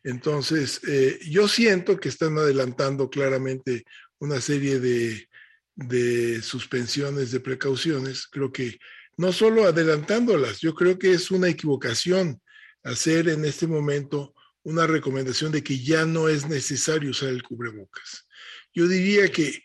entonces 0.03 0.79
eh, 0.87 1.19
yo 1.29 1.47
siento 1.47 1.99
que 1.99 2.09
están 2.09 2.37
adelantando 2.37 3.09
claramente 3.09 3.83
una 4.19 4.39
serie 4.39 4.79
de, 4.79 5.27
de 5.75 6.41
suspensiones 6.41 7.31
de 7.31 7.39
precauciones. 7.39 8.27
Creo 8.27 8.51
que 8.51 8.77
no 9.17 9.33
solo 9.33 9.65
adelantándolas, 9.65 10.59
yo 10.59 10.73
creo 10.73 10.97
que 10.97 11.11
es 11.11 11.29
una 11.29 11.49
equivocación 11.49 12.41
hacer 12.83 13.27
en 13.29 13.43
este 13.45 13.67
momento 13.67 14.33
una 14.63 14.87
recomendación 14.87 15.51
de 15.51 15.63
que 15.63 15.79
ya 15.79 16.05
no 16.05 16.27
es 16.29 16.47
necesario 16.47 17.11
usar 17.11 17.29
el 17.29 17.43
cubrebocas. 17.43 18.27
Yo 18.73 18.87
diría 18.87 19.31
que 19.31 19.63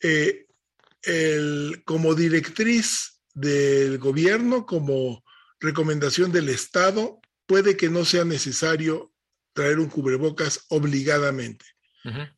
eh, 0.00 0.46
el, 1.02 1.82
como 1.84 2.14
directriz 2.14 3.20
del 3.34 3.98
gobierno, 3.98 4.66
como 4.66 5.24
recomendación 5.60 6.32
del 6.32 6.48
Estado, 6.48 7.20
puede 7.46 7.76
que 7.76 7.88
no 7.88 8.04
sea 8.04 8.24
necesario 8.24 9.12
traer 9.52 9.78
un 9.78 9.88
cubrebocas 9.88 10.66
obligadamente. 10.68 11.64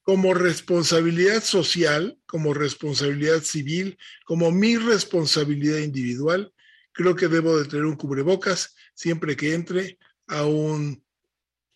Como 0.00 0.32
responsabilidad 0.32 1.44
social, 1.44 2.18
como 2.24 2.54
responsabilidad 2.54 3.42
civil, 3.42 3.98
como 4.24 4.50
mi 4.50 4.78
responsabilidad 4.78 5.80
individual, 5.80 6.54
creo 6.92 7.14
que 7.14 7.28
debo 7.28 7.58
de 7.58 7.66
tener 7.68 7.84
un 7.84 7.96
cubrebocas 7.96 8.74
siempre 8.94 9.36
que 9.36 9.52
entre 9.52 9.98
a 10.26 10.46
un 10.46 11.04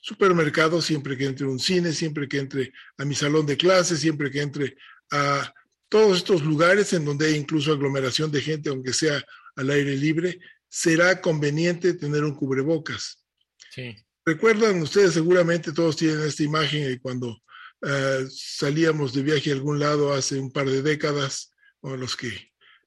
supermercado, 0.02 0.82
siempre 0.82 1.16
que 1.16 1.26
entre 1.26 1.46
a 1.46 1.48
un 1.48 1.60
cine, 1.60 1.92
siempre 1.92 2.28
que 2.28 2.38
entre 2.38 2.72
a 2.98 3.04
mi 3.04 3.14
salón 3.14 3.46
de 3.46 3.56
clases, 3.56 4.00
siempre 4.00 4.30
que 4.30 4.42
entre 4.42 4.76
a 5.12 5.54
todos 5.88 6.18
estos 6.18 6.42
lugares 6.42 6.92
en 6.92 7.04
donde 7.04 7.26
hay 7.26 7.36
incluso 7.36 7.72
aglomeración 7.72 8.30
de 8.32 8.40
gente, 8.40 8.68
aunque 8.68 8.92
sea 8.92 9.24
al 9.54 9.70
aire 9.70 9.96
libre, 9.96 10.40
será 10.68 11.20
conveniente 11.20 11.94
tener 11.94 12.24
un 12.24 12.34
cubrebocas. 12.34 13.24
Sí. 13.70 13.94
Recuerdan 14.24 14.82
ustedes, 14.82 15.14
seguramente 15.14 15.72
todos 15.72 15.96
tienen 15.96 16.22
esta 16.22 16.42
imagen 16.42 16.84
de 16.84 17.00
cuando 17.00 17.40
eh, 17.86 18.26
salíamos 18.28 19.12
de 19.12 19.22
viaje 19.22 19.50
a 19.50 19.54
algún 19.54 19.78
lado 19.78 20.12
hace 20.12 20.40
un 20.40 20.50
par 20.50 20.68
de 20.68 20.82
décadas, 20.82 21.52
o 21.80 21.96
los 21.96 22.16
que 22.16 22.28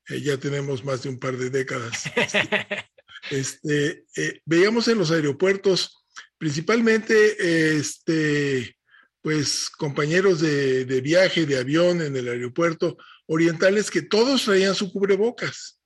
eh, 0.10 0.22
ya 0.22 0.38
tenemos 0.38 0.84
más 0.84 1.03
de 1.03 1.10
un 1.10 1.19
par 1.19 1.38
de 1.38 1.50
décadas. 1.50 2.03
este, 3.29 4.05
eh, 4.17 4.41
veíamos 4.45 4.88
en 4.89 4.98
los 4.98 5.12
aeropuertos 5.12 6.04
principalmente 6.38 7.77
este, 7.77 8.77
pues, 9.22 9.70
compañeros 9.70 10.42
de, 10.42 10.86
de, 10.86 11.01
viaje, 11.01 11.46
de 11.46 11.58
avión 11.58 12.01
en 12.01 12.15
el 12.15 12.27
aeropuerto 12.27 12.98
orientales 13.27 13.89
que 13.89 14.01
todos 14.01 14.46
traían 14.46 14.75
su 14.75 14.92
cubrebocas. 14.92 15.80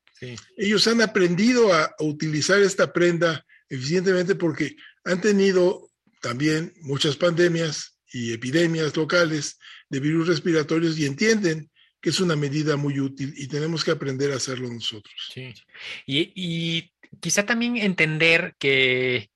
Ellos 0.57 0.87
han 0.87 1.01
aprendido 1.01 1.73
a, 1.73 1.95
utilizar 1.99 2.61
esta 2.61 2.91
prenda 2.91 3.45
eficientemente 3.69 4.35
porque 4.35 4.75
han 5.05 5.21
tenido 5.21 5.89
también 6.21 6.73
muchas 6.81 7.15
pandemias 7.15 7.97
y 8.11 8.33
epidemias 8.33 8.95
locales 8.95 9.57
de 9.89 9.99
virus 9.99 10.27
respiratorios 10.27 10.97
y 10.99 11.05
entienden 11.05 11.69
que 12.01 12.09
es 12.09 12.19
una 12.19 12.35
medida 12.35 12.75
muy 12.75 12.99
útil 12.99 13.33
y 13.37 13.47
tenemos 13.47 13.83
que 13.83 13.91
aprender 13.91 14.31
a 14.31 14.37
hacerlo 14.37 14.69
nosotros. 14.69 15.13
Sí. 15.33 15.53
Y, 16.05 16.31
y 16.35 16.91
quizá 17.19 17.45
también 17.45 17.77
entender 17.77 18.55
que 18.59 19.29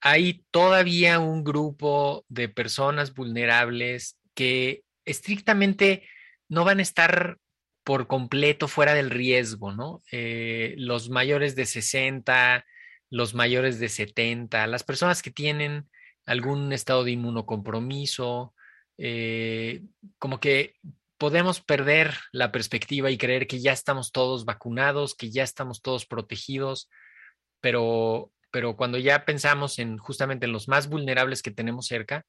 hay 0.00 0.44
todavía 0.50 1.18
un 1.18 1.44
grupo 1.44 2.24
de 2.28 2.48
personas 2.48 3.14
vulnerables 3.14 4.18
que 4.34 4.82
estrictamente 5.04 6.08
no 6.48 6.64
van 6.64 6.78
a 6.78 6.82
estar 6.82 7.38
por 7.84 8.06
completo 8.06 8.68
fuera 8.68 8.94
del 8.94 9.10
riesgo, 9.10 9.72
¿no? 9.72 10.02
Eh, 10.12 10.74
los 10.78 11.10
mayores 11.10 11.56
de 11.56 11.66
60, 11.66 12.64
los 13.10 13.34
mayores 13.34 13.78
de 13.80 13.88
70, 13.88 14.66
las 14.66 14.84
personas 14.84 15.22
que 15.22 15.30
tienen 15.30 15.88
algún 16.26 16.72
estado 16.72 17.04
de 17.04 17.12
inmunocompromiso, 17.12 18.54
eh, 18.98 19.82
como 20.18 20.40
que 20.40 20.74
podemos 21.18 21.60
perder 21.60 22.14
la 22.32 22.52
perspectiva 22.52 23.10
y 23.10 23.18
creer 23.18 23.46
que 23.46 23.60
ya 23.60 23.72
estamos 23.72 24.12
todos 24.12 24.44
vacunados, 24.44 25.14
que 25.14 25.30
ya 25.30 25.42
estamos 25.42 25.82
todos 25.82 26.06
protegidos, 26.06 26.88
pero, 27.60 28.32
pero 28.50 28.76
cuando 28.76 28.98
ya 28.98 29.24
pensamos 29.24 29.78
en 29.78 29.98
justamente 29.98 30.46
en 30.46 30.52
los 30.52 30.68
más 30.68 30.88
vulnerables 30.88 31.42
que 31.42 31.50
tenemos 31.50 31.86
cerca 31.86 32.24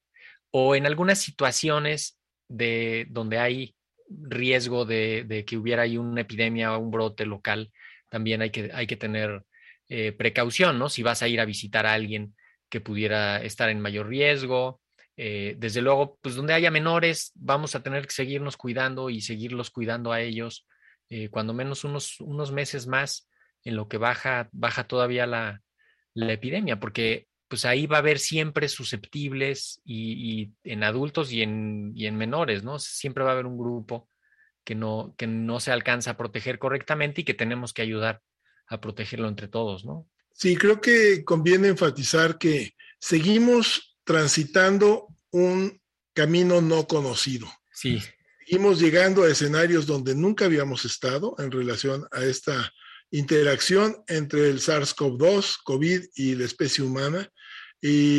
o 0.50 0.74
en 0.74 0.86
algunas 0.86 1.18
situaciones 1.18 2.18
de 2.48 3.06
donde 3.10 3.38
hay 3.38 3.74
riesgo 4.08 4.84
de, 4.84 5.44
que 5.46 5.56
hubiera 5.56 5.82
ahí 5.82 5.96
una 5.96 6.20
epidemia 6.20 6.76
o 6.76 6.80
un 6.80 6.90
brote 6.90 7.24
local, 7.24 7.72
también 8.08 8.42
hay 8.42 8.50
que, 8.50 8.70
hay 8.72 8.86
que 8.86 8.96
tener 8.96 9.44
eh, 9.88 10.12
precaución, 10.12 10.78
¿no? 10.78 10.88
Si 10.88 11.02
vas 11.02 11.22
a 11.22 11.28
ir 11.28 11.40
a 11.40 11.44
visitar 11.46 11.86
a 11.86 11.94
alguien 11.94 12.34
que 12.68 12.80
pudiera 12.80 13.42
estar 13.42 13.68
en 13.70 13.80
mayor 13.80 14.08
riesgo. 14.08 14.80
Eh, 15.16 15.56
desde 15.58 15.82
luego, 15.82 16.18
pues 16.22 16.34
donde 16.34 16.54
haya 16.54 16.70
menores, 16.70 17.32
vamos 17.34 17.74
a 17.74 17.82
tener 17.82 18.06
que 18.06 18.14
seguirnos 18.14 18.56
cuidando 18.56 19.10
y 19.10 19.20
seguirlos 19.20 19.70
cuidando 19.70 20.12
a 20.12 20.20
ellos, 20.20 20.66
eh, 21.10 21.28
cuando 21.28 21.52
menos 21.52 21.84
unos, 21.84 22.20
unos 22.20 22.52
meses 22.52 22.86
más 22.86 23.28
en 23.64 23.76
lo 23.76 23.88
que 23.88 23.98
baja, 23.98 24.48
baja 24.52 24.84
todavía 24.84 25.26
la, 25.26 25.62
la 26.14 26.32
epidemia, 26.32 26.78
porque 26.78 27.26
pues 27.48 27.64
ahí 27.64 27.86
va 27.86 27.96
a 27.96 28.00
haber 28.00 28.18
siempre 28.18 28.68
susceptibles 28.68 29.80
y, 29.84 30.52
en 30.64 30.84
adultos 30.84 31.30
y 31.32 31.42
en, 31.42 31.92
y 31.94 32.06
en, 32.06 32.16
menores, 32.16 32.64
¿no? 32.64 32.78
Siempre 32.78 33.24
va 33.24 33.30
a 33.30 33.32
haber 33.34 33.44
un 33.44 33.58
grupo 33.58 34.08
que 34.64 34.74
no, 34.74 35.14
que 35.18 35.26
no 35.26 35.60
se 35.60 35.70
alcanza 35.70 36.12
a 36.12 36.16
proteger 36.16 36.58
correctamente 36.58 37.20
y 37.20 37.24
que 37.24 37.34
tenemos 37.34 37.74
que 37.74 37.82
ayudar 37.82 38.22
a 38.68 38.80
protegerlo 38.80 39.28
entre 39.28 39.48
todos, 39.48 39.84
¿no? 39.84 40.08
Sí, 40.32 40.56
creo 40.56 40.80
que 40.80 41.24
conviene 41.24 41.68
enfatizar 41.68 42.38
que 42.38 42.74
seguimos 42.98 43.98
transitando 44.04 45.08
un 45.30 45.78
camino 46.14 46.60
no 46.60 46.86
conocido. 46.86 47.48
Sí. 47.70 48.00
Seguimos 48.46 48.80
llegando 48.80 49.24
a 49.24 49.28
escenarios 49.28 49.86
donde 49.86 50.14
nunca 50.14 50.46
habíamos 50.46 50.84
estado 50.84 51.34
en 51.38 51.50
relación 51.50 52.06
a 52.12 52.24
esta 52.24 52.72
interacción 53.12 53.96
entre 54.08 54.48
el 54.48 54.58
SARS-CoV-2, 54.58 55.58
COVID 55.64 56.02
y 56.16 56.34
la 56.34 56.46
especie 56.46 56.82
humana 56.82 57.30
y 57.80 58.18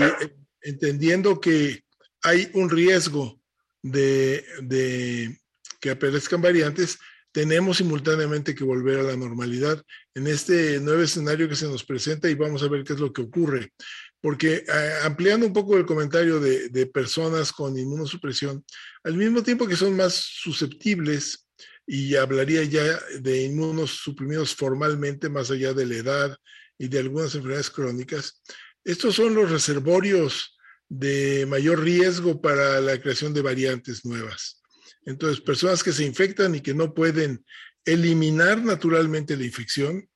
entendiendo 0.62 1.42
que 1.42 1.84
hay 2.22 2.50
un 2.54 2.70
riesgo 2.70 3.42
de, 3.82 5.38
que 5.82 5.90
aparezcan 5.90 6.42
variantes, 6.42 7.00
tenemos 7.32 7.78
simultáneamente 7.78 8.54
que 8.54 8.64
volver 8.64 9.00
a 9.00 9.04
la 9.04 9.18
normalidad 9.18 9.82
en 10.14 10.28
este 10.28 10.80
nuevo 10.80 11.02
escenario 11.02 11.50
que 11.50 11.56
se 11.56 11.68
nos 11.68 11.84
presenta 11.84 12.30
y 12.30 12.36
vamos 12.36 12.62
a 12.62 12.68
ver 12.68 12.84
qué 12.84 12.94
es 12.94 13.00
lo 13.00 13.12
que 13.12 13.24
ocurre. 13.24 13.74
Porque 14.22 14.64
eh, 14.68 14.94
ampliando 15.04 15.48
un 15.48 15.54
poco 15.54 15.76
el 15.76 15.86
comentario 15.86 16.40
de, 16.40 16.70
de, 16.70 16.86
personas 16.86 17.52
con 17.52 17.78
inmunosupresión, 17.78 18.64
al 19.04 19.18
mismo 19.18 19.42
tiempo 19.44 19.68
que 19.68 19.76
son 19.76 19.98
más 19.98 20.14
susceptibles, 20.14 21.43
y 21.86 22.16
hablaría 22.16 22.64
ya 22.64 23.00
de 23.20 23.44
inmunosuprimidos 23.44 24.56
formalmente, 24.56 25.30
más 25.30 25.52
allá 25.52 25.74
de 25.74 25.86
la 25.86 25.96
edad 25.96 26.38
y 26.78 26.88
de 26.88 27.00
algunas 27.00 27.36
enfermedades 27.36 27.70
crónicas, 27.70 28.42
estos 28.84 29.16
son 29.16 29.36
los 29.36 29.50
reservorios 29.52 30.58
de 30.90 31.46
mayor 31.48 31.82
riesgo 31.82 32.42
para 32.42 32.80
la 32.82 33.00
creación 33.02 33.34
de 33.34 33.42
variantes 33.42 34.06
nuevas. 34.06 34.62
Entonces, 35.06 35.42
personas 35.42 35.84
que 35.84 35.92
se 35.92 36.06
infectan 36.06 36.56
y 36.56 36.62
que 36.62 36.74
no 36.74 36.94
pueden 36.94 37.44
eliminar 37.86 38.62
naturalmente 38.62 39.36
la 39.36 39.46
infección, 39.46 40.08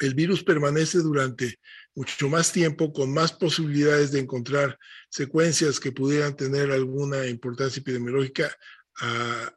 el 0.00 0.14
virus 0.14 0.42
permanece 0.42 0.98
durante 0.98 1.60
mucho 1.94 2.28
más 2.28 2.50
tiempo 2.52 2.92
con 2.92 3.12
más 3.12 3.32
posibilidades 3.32 4.10
de 4.10 4.20
encontrar 4.20 4.78
secuencias 5.08 5.78
que 5.78 5.92
pudieran 5.92 6.34
tener 6.34 6.72
alguna 6.72 7.26
importancia 7.26 7.80
epidemiológica 7.80 8.56
uh, 9.02 9.53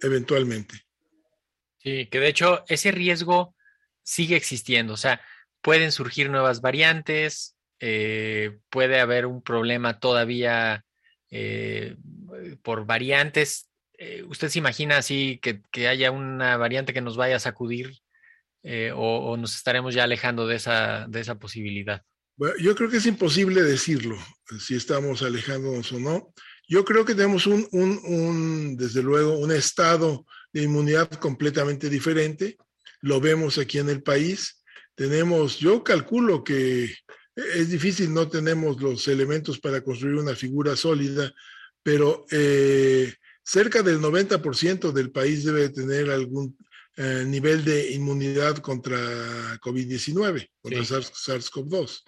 eventualmente. 0.00 0.86
Sí, 1.78 2.06
que 2.06 2.20
de 2.20 2.28
hecho 2.28 2.64
ese 2.68 2.90
riesgo 2.90 3.54
sigue 4.02 4.36
existiendo, 4.36 4.94
o 4.94 4.96
sea, 4.96 5.20
pueden 5.62 5.92
surgir 5.92 6.30
nuevas 6.30 6.60
variantes, 6.60 7.56
eh, 7.80 8.58
puede 8.70 9.00
haber 9.00 9.26
un 9.26 9.42
problema 9.42 10.00
todavía 10.00 10.84
eh, 11.30 11.96
por 12.62 12.86
variantes. 12.86 13.70
Eh, 13.98 14.24
¿Usted 14.24 14.48
se 14.48 14.58
imagina 14.58 14.98
así 14.98 15.40
que, 15.40 15.88
haya 15.88 16.10
una 16.10 16.56
variante 16.56 16.92
que 16.92 17.00
nos 17.00 17.16
vaya 17.16 17.36
a 17.36 17.40
sacudir 17.40 17.98
o, 18.94 19.36
nos 19.38 19.54
estaremos 19.54 19.94
ya 19.94 20.04
alejando 20.04 20.46
de 20.46 20.56
esa, 20.56 21.06
de 21.08 21.20
esa 21.20 21.38
posibilidad? 21.38 22.02
Bueno, 22.36 22.54
yo 22.60 22.74
creo 22.74 22.90
que 22.90 22.98
es 22.98 23.06
imposible 23.06 23.62
decirlo, 23.62 24.18
si 24.60 24.76
estamos 24.76 25.22
alejándonos 25.22 25.90
o 25.92 25.98
no. 25.98 26.34
Yo 26.68 26.84
creo 26.84 27.04
que 27.04 27.14
tenemos 27.14 27.46
un, 27.46 27.66
un, 27.72 28.76
desde 28.76 29.02
luego, 29.02 29.38
un 29.38 29.50
estado 29.50 30.26
de 30.52 30.62
inmunidad 30.62 31.10
completamente 31.12 31.88
diferente. 31.88 32.58
Lo 33.00 33.20
vemos 33.20 33.58
aquí 33.58 33.78
en 33.78 33.88
el 33.88 34.02
país 34.02 34.58
tenemos, 34.98 35.58
yo 35.60 35.84
calculo 35.84 36.42
que 36.42 36.92
es 37.36 37.70
difícil, 37.70 38.12
no 38.12 38.28
tenemos 38.28 38.82
los 38.82 39.06
elementos 39.06 39.60
para 39.60 39.80
construir 39.80 40.16
una 40.16 40.34
figura 40.34 40.74
sólida, 40.74 41.32
pero 41.84 42.26
eh, 42.32 43.14
cerca 43.44 43.84
del 43.84 44.00
90% 44.00 44.90
del 44.90 45.12
país 45.12 45.44
debe 45.44 45.68
tener 45.68 46.10
algún 46.10 46.58
eh, 46.96 47.22
nivel 47.24 47.64
de 47.64 47.92
inmunidad 47.92 48.58
contra 48.58 48.98
COVID-19, 49.60 50.50
contra 50.60 50.80
SARS-CoV-2. 50.82 52.02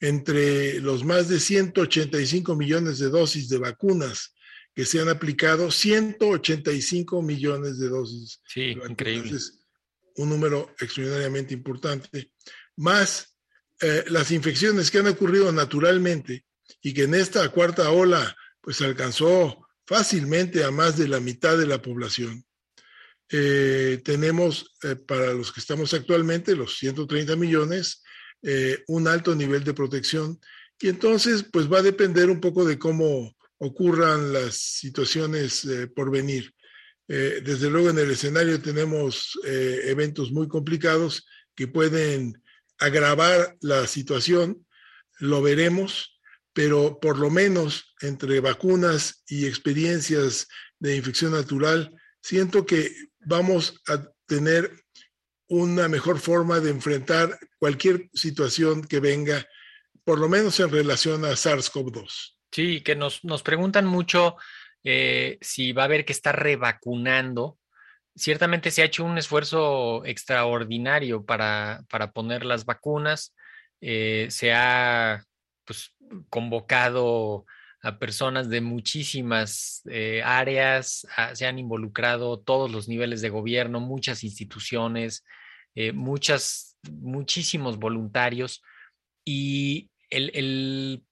Entre 0.00 0.80
los 0.80 1.04
más 1.04 1.28
de 1.28 1.40
185 1.40 2.56
millones 2.56 2.98
de 2.98 3.08
dosis 3.08 3.48
de 3.48 3.58
vacunas 3.58 4.34
que 4.74 4.84
se 4.84 5.00
han 5.00 5.08
aplicado, 5.08 5.70
185 5.70 7.22
millones 7.22 7.78
de 7.78 7.88
dosis. 7.88 8.40
Sí, 8.48 8.76
increíble. 8.88 9.38
un 10.16 10.28
número 10.28 10.74
extraordinariamente 10.80 11.54
importante. 11.54 12.32
Más 12.76 13.36
eh, 13.80 14.04
las 14.08 14.30
infecciones 14.30 14.90
que 14.90 14.98
han 14.98 15.06
ocurrido 15.08 15.50
naturalmente 15.52 16.44
y 16.80 16.94
que 16.94 17.04
en 17.04 17.14
esta 17.14 17.48
cuarta 17.48 17.90
ola 17.90 18.36
pues 18.60 18.80
alcanzó 18.80 19.66
fácilmente 19.86 20.64
a 20.64 20.70
más 20.70 20.96
de 20.96 21.08
la 21.08 21.20
mitad 21.20 21.58
de 21.58 21.66
la 21.66 21.82
población. 21.82 22.44
Eh, 23.28 24.00
tenemos 24.04 24.74
eh, 24.82 24.96
para 24.96 25.32
los 25.32 25.52
que 25.52 25.60
estamos 25.60 25.92
actualmente, 25.92 26.54
los 26.54 26.78
130 26.78 27.36
millones, 27.36 28.03
un 28.88 29.08
alto 29.08 29.34
nivel 29.34 29.64
de 29.64 29.72
protección 29.74 30.38
y 30.78 30.88
entonces 30.88 31.46
pues 31.50 31.72
va 31.72 31.78
a 31.78 31.82
depender 31.82 32.28
un 32.28 32.40
poco 32.40 32.64
de 32.64 32.78
cómo 32.78 33.34
ocurran 33.58 34.32
las 34.32 34.56
situaciones 34.56 35.66
por 35.96 36.10
venir. 36.10 36.52
desde 37.08 37.70
luego 37.70 37.90
en 37.90 37.98
el 37.98 38.10
escenario 38.10 38.60
tenemos 38.60 39.38
eventos 39.44 40.30
muy 40.30 40.46
complicados 40.46 41.26
que 41.54 41.68
pueden 41.68 42.42
agravar 42.78 43.56
la 43.60 43.86
situación, 43.86 44.66
lo 45.18 45.42
veremos, 45.42 46.20
pero 46.52 46.98
por 47.00 47.18
lo 47.18 47.30
menos 47.30 47.94
entre 48.00 48.40
vacunas 48.40 49.22
y 49.26 49.46
experiencias 49.46 50.46
de 50.78 50.96
infección 50.96 51.32
natural, 51.32 51.94
siento 52.22 52.66
que 52.66 52.94
vamos 53.20 53.80
a 53.88 54.08
tener 54.26 54.83
una 55.48 55.88
mejor 55.88 56.18
forma 56.18 56.60
de 56.60 56.70
enfrentar 56.70 57.38
cualquier 57.58 58.08
situación 58.12 58.82
que 58.82 59.00
venga, 59.00 59.46
por 60.04 60.18
lo 60.18 60.28
menos 60.28 60.58
en 60.60 60.70
relación 60.70 61.24
a 61.24 61.30
SARS-CoV-2. 61.30 62.36
Sí, 62.50 62.80
que 62.80 62.96
nos, 62.96 63.24
nos 63.24 63.42
preguntan 63.42 63.86
mucho 63.86 64.36
eh, 64.84 65.38
si 65.40 65.72
va 65.72 65.82
a 65.82 65.86
haber 65.86 66.04
que 66.04 66.12
estar 66.12 66.40
revacunando 66.40 67.58
ciertamente 68.16 68.70
se 68.70 68.82
ha 68.82 68.86
hecho 68.86 69.04
un 69.04 69.18
esfuerzo 69.18 70.04
extraordinario 70.04 71.24
para, 71.24 71.84
poner 72.12 72.44
las 72.44 72.64
vacunas. 72.64 73.34
Eh, 73.80 74.28
se 74.30 74.52
ha 74.52 75.24
pues, 75.64 75.94
convocado 76.28 77.44
a 77.84 77.98
personas 77.98 78.48
de 78.48 78.62
muchísimas 78.62 79.82
eh, 79.90 80.22
áreas, 80.24 81.06
se 81.34 81.46
han 81.46 81.58
involucrado 81.58 82.40
todos 82.40 82.70
los 82.70 82.88
niveles 82.88 83.20
de 83.20 83.28
gobierno, 83.28 83.78
muchas 83.78 84.24
instituciones, 84.24 85.22
eh, 85.74 85.92
muchas, 85.92 86.78
muchísimos 86.90 87.78
voluntarios 87.78 88.62
y 89.22 89.90
el, 90.08 91.04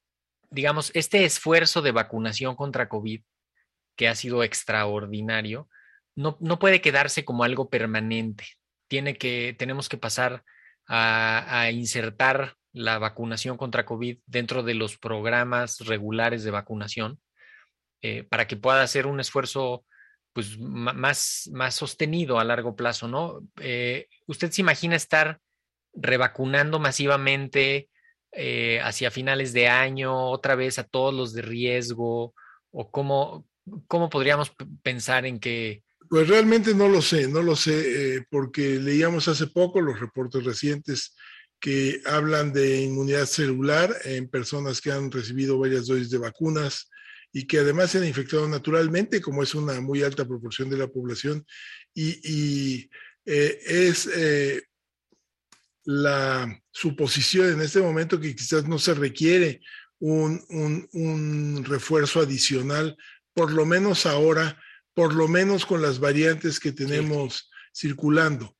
digamos, 0.50 0.90
este 0.94 1.26
esfuerzo 1.26 1.82
de 1.82 1.92
vacunación 1.92 2.56
contra 2.56 2.88
COVID 2.88 3.20
que 3.96 4.08
ha 4.08 4.14
sido 4.14 4.42
extraordinario, 4.42 5.68
no, 6.14 6.38
puede 6.58 6.80
quedarse 6.80 7.24
como 7.24 7.44
algo 7.44 7.68
permanente. 7.68 8.46
Tiene 8.88 9.16
que, 9.16 9.54
tenemos 9.58 9.88
que 9.88 9.98
pasar 9.98 10.42
a, 10.86 11.70
insertar 11.70 12.56
la 12.72 12.98
vacunación 12.98 13.56
contra 13.56 13.84
COVID 13.84 14.18
dentro 14.26 14.62
de 14.62 14.74
los 14.74 14.96
programas 14.96 15.78
regulares 15.80 16.42
de 16.44 16.50
vacunación 16.50 17.20
eh, 18.00 18.24
para 18.24 18.46
que 18.46 18.56
pueda 18.56 18.82
hacer 18.82 19.06
un 19.06 19.20
esfuerzo 19.20 19.84
pues, 20.32 20.58
más, 20.58 21.48
más 21.52 21.74
sostenido 21.74 22.38
a 22.38 22.44
largo 22.44 22.74
plazo, 22.74 23.06
¿no? 23.06 23.46
Eh, 23.60 24.08
¿Usted 24.26 24.50
se 24.50 24.62
imagina 24.62 24.96
estar 24.96 25.38
revacunando 25.94 26.78
masivamente 26.80 27.88
eh, 28.32 28.80
hacia 28.82 29.10
finales 29.10 29.52
de 29.52 29.68
año, 29.68 30.30
otra 30.30 30.54
vez 30.54 30.78
a 30.78 30.84
todos 30.84 31.14
los 31.14 31.32
de 31.34 31.42
riesgo? 31.42 32.34
¿O 32.70 32.90
cómo, 32.90 33.46
cómo 33.86 34.08
podríamos 34.08 34.52
pensar 34.82 35.26
en 35.26 35.38
que 35.38 35.82
pues 36.08 36.28
realmente 36.28 36.74
no 36.74 36.88
lo 36.88 37.00
sé, 37.00 37.26
no 37.26 37.40
lo 37.40 37.56
sé, 37.56 38.26
porque 38.28 38.78
leíamos 38.78 39.28
hace 39.28 39.46
poco 39.46 39.80
los 39.80 39.98
reportes 39.98 40.44
recientes 40.44 41.14
que 41.62 42.02
hablan 42.06 42.52
de 42.52 42.80
inmunidad 42.82 43.26
celular 43.26 43.94
en 44.04 44.28
personas 44.28 44.80
que 44.80 44.90
han 44.90 45.12
recibido 45.12 45.60
varias 45.60 45.86
dosis 45.86 46.10
de 46.10 46.18
vacunas 46.18 46.90
y 47.32 47.46
que 47.46 47.60
además 47.60 47.92
se 47.92 47.98
han 47.98 48.04
infectado 48.04 48.48
naturalmente, 48.48 49.20
como 49.20 49.44
es 49.44 49.54
una 49.54 49.80
muy 49.80 50.02
alta 50.02 50.26
proporción 50.26 50.68
de 50.68 50.76
la 50.76 50.88
población, 50.88 51.46
y, 51.94 52.90
eh, 53.24 53.60
es 53.64 54.10
eh, 54.12 54.64
la 55.84 56.60
suposición 56.72 57.52
en 57.52 57.60
este 57.60 57.80
momento 57.80 58.18
que 58.18 58.34
quizás 58.34 58.66
no 58.66 58.80
se 58.80 58.94
requiere 58.94 59.60
un, 60.00 60.44
un 60.48 61.64
refuerzo 61.64 62.18
adicional, 62.18 62.96
por 63.34 63.52
lo 63.52 63.64
menos 63.66 64.04
ahora, 64.04 64.60
por 64.94 65.14
lo 65.14 65.28
menos 65.28 65.64
con 65.64 65.80
las 65.80 66.00
variantes 66.00 66.58
que 66.58 66.72
tenemos 66.72 67.48
circulando. 67.72 68.56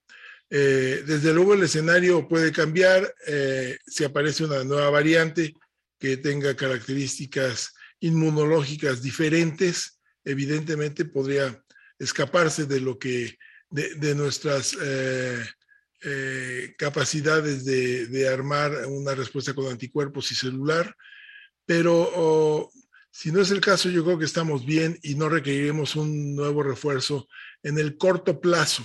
Eh, 0.55 1.03
desde 1.07 1.33
luego 1.33 1.55
el 1.55 1.63
escenario 1.63 2.29
puede 2.29 2.53
cambiar 2.53 3.15
eh, 3.27 3.79
si 3.87 4.05
aparece 4.05 4.45
una 4.45 4.63
nueva 4.65 4.91
variante 4.91 5.55
que 5.99 6.19
tenga 6.19 6.55
características 6.55 7.73
inmunológicas 8.01 9.01
diferentes, 9.01 9.99
evidentemente 10.23 11.07
podría 11.07 11.59
escaparse 11.99 12.67
de 12.67 12.81
lo 12.81 12.99
que, 12.99 13.39
de, 13.71 14.15
nuestras 14.15 14.77
eh, 14.79 16.75
capacidades 16.77 17.65
de, 17.65 18.29
armar 18.29 18.87
una 18.89 19.15
respuesta 19.15 19.55
con 19.55 19.69
anticuerpos 19.69 20.33
y 20.33 20.35
celular, 20.35 20.95
pero 21.65 22.69
si 23.11 23.33
no 23.33 23.41
es 23.41 23.51
el 23.53 23.63
caso, 23.63 23.89
yo 23.89 24.05
creo 24.05 24.19
que 24.19 24.27
estamos 24.27 24.67
bien 24.67 24.99
y 25.03 25.15
no 25.15 25.31
requeriremos 25.31 25.97
un 25.97 26.35
nuevo 26.35 26.63
refuerzo 26.63 27.27
en 27.63 27.79
el 27.79 27.97
corto 27.97 28.39
plazo. 28.39 28.85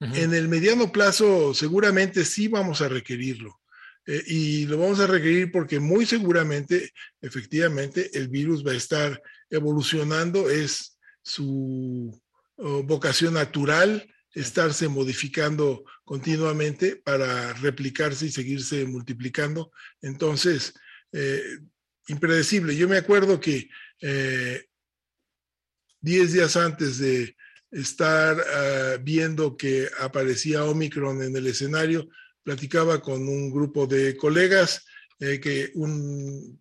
En 0.00 0.32
el 0.32 0.48
mediano 0.48 0.90
plazo, 0.90 1.52
seguramente 1.52 2.24
sí 2.24 2.48
vamos 2.48 2.80
a 2.80 2.88
requerirlo. 2.88 3.60
Eh, 4.06 4.22
y 4.26 4.66
lo 4.66 4.78
vamos 4.78 4.98
a 5.00 5.06
requerir 5.06 5.52
porque 5.52 5.78
muy 5.78 6.06
seguramente, 6.06 6.90
efectivamente, 7.20 8.10
el 8.14 8.28
virus 8.28 8.66
va 8.66 8.72
a 8.72 8.76
estar 8.76 9.20
evolucionando, 9.50 10.48
es 10.48 10.98
su 11.22 12.18
oh, 12.56 12.82
vocación 12.82 13.34
natural 13.34 14.10
estarse 14.32 14.88
modificando 14.88 15.84
continuamente 16.04 16.96
para 16.96 17.52
replicarse 17.54 18.26
y 18.26 18.30
seguirse 18.30 18.86
multiplicando. 18.86 19.72
Entonces, 20.00 20.72
eh, 21.12 21.42
impredecible. 22.08 22.76
Yo 22.76 22.88
me 22.88 22.96
acuerdo 22.96 23.40
que 23.40 23.68
10 24.00 24.00
eh, 24.02 24.66
días 26.00 26.56
antes 26.56 26.98
de 26.98 27.36
estar 27.70 28.36
ah, 28.40 28.96
viendo 29.02 29.56
que 29.56 29.88
aparecía 30.00 30.64
Omicron 30.64 31.22
en 31.22 31.36
el 31.36 31.46
escenario, 31.46 32.08
platicaba 32.42 33.00
con 33.00 33.28
un 33.28 33.50
grupo 33.50 33.86
de 33.86 34.16
colegas 34.16 34.84
eh, 35.20 35.38
que 35.38 35.72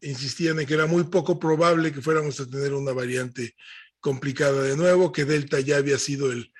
insistían 0.01 0.59
en 0.59 0.67
que 0.67 0.73
era 0.73 0.85
muy 0.85 1.05
poco 1.05 1.39
probable 1.39 1.93
que 1.93 2.01
fuéramos 2.01 2.39
a 2.39 2.45
tener 2.45 2.73
una 2.73 2.91
variante 2.91 3.55
complicada 3.99 4.63
de 4.63 4.75
nuevo, 4.75 5.11
que 5.11 5.25
Delta 5.25 5.59
ya 5.59 5.77
había 5.77 5.97
sido 5.97 6.31
el, 6.31 6.51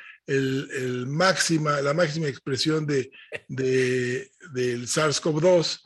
máxima, 1.07 1.81
la 1.81 1.93
máxima 1.93 2.27
expresión 2.27 2.85
de, 2.85 3.11
del 3.47 4.87
SARS-CoV-2 4.87 5.79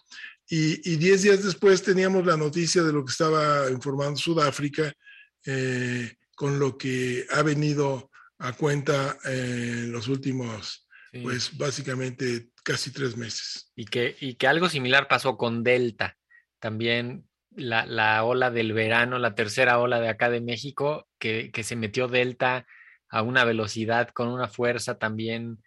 y, 0.50 0.98
diez 0.98 1.24
días 1.24 1.44
después 1.44 1.82
teníamos 1.82 2.26
la 2.26 2.38
noticia 2.38 2.84
de 2.84 2.94
lo 2.94 3.04
que 3.04 3.12
estaba 3.12 3.72
informando 3.72 4.20
Sudáfrica, 4.20 4.94
eh, 5.46 6.16
con 6.36 6.60
lo 6.60 6.78
que 6.78 7.26
ha 7.32 7.42
venido 7.42 8.12
a 8.44 8.54
cuenta 8.54 9.18
en 9.26 9.92
los 9.92 10.08
últimos, 10.08 10.88
pues 11.22 11.58
básicamente 11.58 12.50
casi 12.64 12.92
tres 12.92 13.18
meses. 13.18 13.72
Y 13.76 13.86
que, 13.86 14.16
y 14.20 14.36
que 14.36 14.48
algo 14.48 14.70
similar 14.70 15.08
pasó 15.08 15.38
con 15.38 15.64
Delta. 15.64 16.18
También 16.60 17.28
la, 17.56 17.86
la, 17.86 18.24
ola 18.24 18.52
del 18.52 18.74
verano, 18.74 19.20
la 19.20 19.36
tercera 19.36 19.80
ola 19.80 20.00
de 20.00 20.10
acá 20.10 20.30
de 20.30 20.42
México, 20.42 21.08
que, 21.20 21.52
que 21.52 21.64
se 21.64 21.76
metió 21.76 22.08
Delta 22.08 22.66
a 23.10 23.22
una 23.22 23.46
velocidad, 23.46 24.10
con 24.10 24.28
una 24.28 24.48
fuerza 24.48 24.98
también 24.98 25.60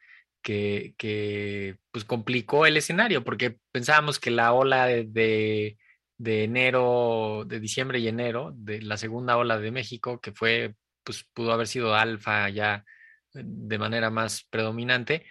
que, 0.47 1.77
pues 1.91 2.05
complicó 2.05 2.67
el 2.67 2.77
escenario, 2.77 3.25
porque 3.25 3.59
pensábamos 3.73 4.21
que 4.21 4.31
la 4.31 4.53
ola 4.53 4.87
de, 4.87 5.77
de, 6.19 6.45
enero, 6.45 7.45
de 7.47 7.61
diciembre 7.61 7.99
y 7.99 8.09
enero, 8.09 8.53
de 8.55 8.81
la 8.83 8.97
segunda 8.97 9.37
ola 9.37 9.59
de 9.59 9.73
México, 9.73 10.21
que 10.21 10.33
fue, 10.33 10.75
pues 11.07 11.25
pudo 11.33 11.53
haber 11.53 11.69
sido 11.69 11.95
alfa 11.95 12.51
ya 12.51 12.85
de 13.33 13.79
manera 13.79 14.11
más 14.11 14.45
predominante, 14.51 15.25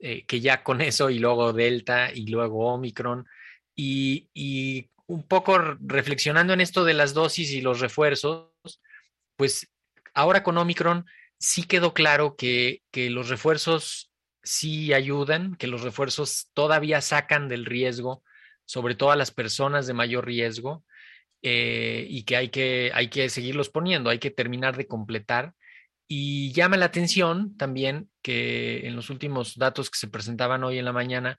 eh, 0.00 0.26
que 0.26 0.40
ya 0.40 0.64
con 0.64 0.80
eso 0.80 1.08
y 1.08 1.20
luego 1.20 1.52
Delta 1.52 2.12
y 2.12 2.26
luego 2.26 2.74
Omicron. 2.74 3.26
Y, 3.76 4.28
y, 4.34 4.90
un 5.06 5.26
poco 5.26 5.58
reflexionando 5.80 6.52
en 6.52 6.60
esto 6.60 6.84
de 6.84 6.94
las 6.94 7.14
dosis 7.14 7.50
y 7.50 7.60
los 7.60 7.80
refuerzos, 7.80 8.52
pues 9.36 9.68
ahora 10.14 10.44
con 10.44 10.56
Omicron 10.56 11.04
sí 11.36 11.64
quedó 11.64 11.94
claro 11.94 12.36
que, 12.36 12.82
que 12.92 13.10
los 13.10 13.28
refuerzos 13.28 14.12
sí 14.44 14.92
ayudan, 14.92 15.56
que 15.56 15.66
los 15.66 15.82
refuerzos 15.82 16.48
todavía 16.54 17.00
sacan 17.00 17.48
del 17.48 17.66
riesgo, 17.66 18.22
sobre 18.66 18.94
todo 18.94 19.10
a 19.10 19.16
las 19.16 19.32
personas 19.32 19.88
de 19.88 19.94
mayor 19.94 20.26
riesgo, 20.26 20.84
eh, 21.42 22.06
y 22.08 22.24
que 22.24 22.36
hay, 22.36 22.48
que 22.50 22.90
hay 22.94 23.08
que 23.08 23.28
seguirlos 23.28 23.70
poniendo, 23.70 24.10
hay 24.10 24.18
que 24.18 24.30
terminar 24.30 24.76
de 24.76 24.86
completar. 24.86 25.54
Y 26.06 26.52
llama 26.52 26.76
la 26.76 26.86
atención 26.86 27.56
también 27.56 28.10
que 28.22 28.86
en 28.86 28.96
los 28.96 29.10
últimos 29.10 29.56
datos 29.56 29.90
que 29.90 29.98
se 29.98 30.08
presentaban 30.08 30.64
hoy 30.64 30.78
en 30.78 30.84
la 30.84 30.92
mañana, 30.92 31.38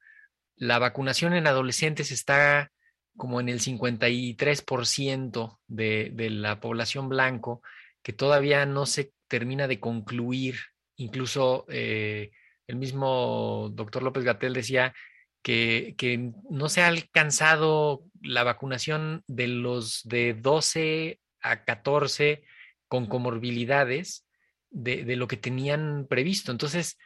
la 0.56 0.80
vacunación 0.80 1.34
en 1.34 1.48
adolescentes 1.48 2.12
está 2.12 2.72
como 3.18 3.42
en 3.42 3.50
el 3.50 3.60
53% 3.60 5.60
de, 5.68 6.12
de 6.14 6.30
la 6.30 6.60
población 6.60 7.10
blanco, 7.10 7.62
que 8.02 8.14
todavía 8.14 8.66
no 8.66 8.86
se 8.86 9.12
termina 9.28 9.68
de 9.68 9.80
concluir. 9.80 10.56
Incluso 10.96 11.66
eh, 11.70 12.32
el 12.68 12.76
mismo 12.78 13.70
doctor 13.74 14.04
López 14.04 14.24
Gatel 14.24 14.54
decía 14.54 14.94
que, 15.41 15.95
que, 15.97 16.32
no 16.49 16.69
se 16.69 16.82
ha 16.82 16.88
alcanzado 16.88 18.04
la 18.21 18.43
vacunación 18.43 19.23
de 19.27 19.47
los 19.47 20.01
de 20.04 20.34
12 20.34 21.19
a 21.41 21.63
14 21.63 22.43
con 22.88 23.08
comorbilidades 23.08 24.25
de, 24.69 25.15
lo 25.15 25.27
que 25.27 25.38
tenían 25.38 26.08
previsto. 26.10 26.51
Entonces, 26.51 26.97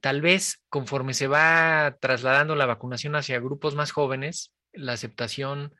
tal 0.00 0.20
vez 0.20 0.62
conforme 0.68 1.14
se 1.14 1.26
va 1.26 1.96
trasladando 2.00 2.54
la 2.54 2.66
vacunación 2.66 3.16
hacia 3.16 3.40
grupos 3.40 3.74
más 3.74 3.90
jóvenes, 3.90 4.52
la 4.72 4.92
aceptación 4.92 5.74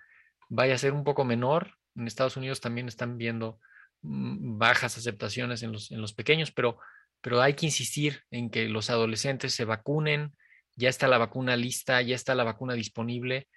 vaya 0.49 0.75
a 0.75 0.79
ser 0.79 0.93
un 0.93 1.05
poco 1.05 1.25
menor. 1.25 1.79
En 1.95 2.07
Estados 2.07 2.37
Unidos 2.37 2.61
también 2.61 2.89
están 2.89 3.19
viendo 3.19 3.59
mm, 4.03 4.59
bajas 4.59 4.99
aceptaciones 4.99 5.63
en 5.63 5.73
los, 5.73 5.91
en 5.91 6.01
los 6.01 6.13
pequeños, 6.13 6.51
pero, 6.51 6.79
pero 7.21 7.41
hay 7.41 7.55
que 7.55 7.67
insistir 7.67 8.23
en 8.31 8.51
que 8.51 8.69
los 8.69 8.91
adolescentes 8.91 9.55
se 9.55 9.65
vacunen, 9.65 10.35
ya 10.77 10.89
está 10.89 11.09
la 11.09 11.19
vacuna 11.19 11.57
lista, 11.57 12.01
ya 12.03 12.15
está 12.15 12.35
la 12.35 12.45
vacuna 12.45 12.75
disponible 12.75 13.49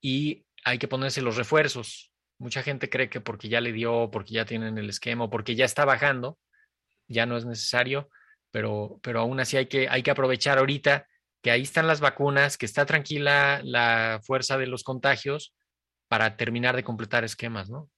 y 0.00 0.46
hay 0.64 0.78
que 0.78 0.88
ponerse 0.88 1.22
los 1.22 1.36
refuerzos. 1.36 2.12
Mucha 2.38 2.62
gente 2.62 2.88
cree 2.90 3.08
que 3.08 3.20
porque 3.20 3.48
ya 3.48 3.60
le 3.60 3.72
dio, 3.72 4.10
porque 4.10 4.34
ya 4.34 4.44
tienen 4.44 4.78
el 4.78 4.88
esquema, 4.88 5.30
porque 5.30 5.54
ya 5.54 5.64
está 5.64 5.84
bajando, 5.84 6.38
ya 7.08 7.26
no 7.26 7.36
es 7.36 7.44
necesario, 7.44 8.08
pero, 8.50 8.98
pero 9.02 9.20
aún 9.20 9.40
así 9.40 9.56
hay 9.56 9.66
que, 9.66 9.88
hay 9.88 10.02
que 10.02 10.10
aprovechar 10.10 10.58
ahorita 10.58 11.06
que 11.42 11.50
ahí 11.50 11.62
están 11.62 11.86
las 11.86 12.00
vacunas, 12.00 12.56
que 12.56 12.66
está 12.66 12.86
tranquila 12.86 13.60
la 13.64 14.20
fuerza 14.24 14.56
de 14.58 14.66
los 14.66 14.84
contagios 14.84 15.54
para 16.08 16.36
terminar 16.36 16.76
de 16.76 16.84
completar 16.84 17.24
esquemas, 17.24 17.68
¿no? 17.68 17.90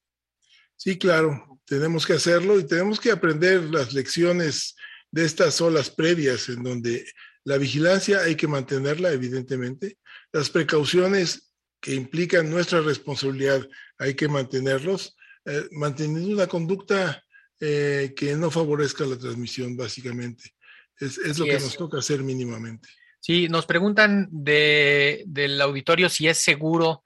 Sí, 0.76 0.98
claro, 0.98 1.60
tenemos 1.64 2.06
que 2.06 2.14
hacerlo 2.14 2.58
y 2.58 2.66
tenemos 2.66 2.98
que 2.98 3.10
aprender 3.10 3.62
las 3.64 3.92
lecciones 3.92 4.76
de 5.10 5.24
estas 5.24 5.60
olas 5.60 5.90
previas 5.90 6.48
en 6.48 6.62
donde 6.62 7.06
la 7.44 7.58
vigilancia 7.58 8.20
hay 8.20 8.36
que 8.36 8.48
mantenerla, 8.48 9.12
evidentemente. 9.12 9.98
Las 10.32 10.50
precauciones 10.50 11.54
que 11.80 11.94
implican 11.94 12.50
nuestra 12.50 12.80
responsabilidad 12.80 13.68
hay 13.98 14.14
que 14.14 14.28
mantenerlos, 14.28 15.16
eh, 15.44 15.68
manteniendo 15.72 16.34
una 16.34 16.46
conducta 16.46 17.22
eh, 17.60 18.14
que 18.16 18.34
no 18.34 18.50
favorezca 18.50 19.04
la 19.04 19.18
transmisión, 19.18 19.76
básicamente. 19.76 20.54
Es, 20.98 21.18
es 21.18 21.38
lo 21.38 21.44
que 21.44 21.54
nos 21.54 21.76
toca 21.76 21.98
hacer 21.98 22.22
mínimamente. 22.22 22.88
Sí, 23.20 23.48
nos 23.48 23.66
preguntan 23.66 24.28
de, 24.30 25.24
del 25.26 25.60
auditorio 25.60 26.08
si 26.08 26.28
es 26.28 26.38
seguro 26.38 27.02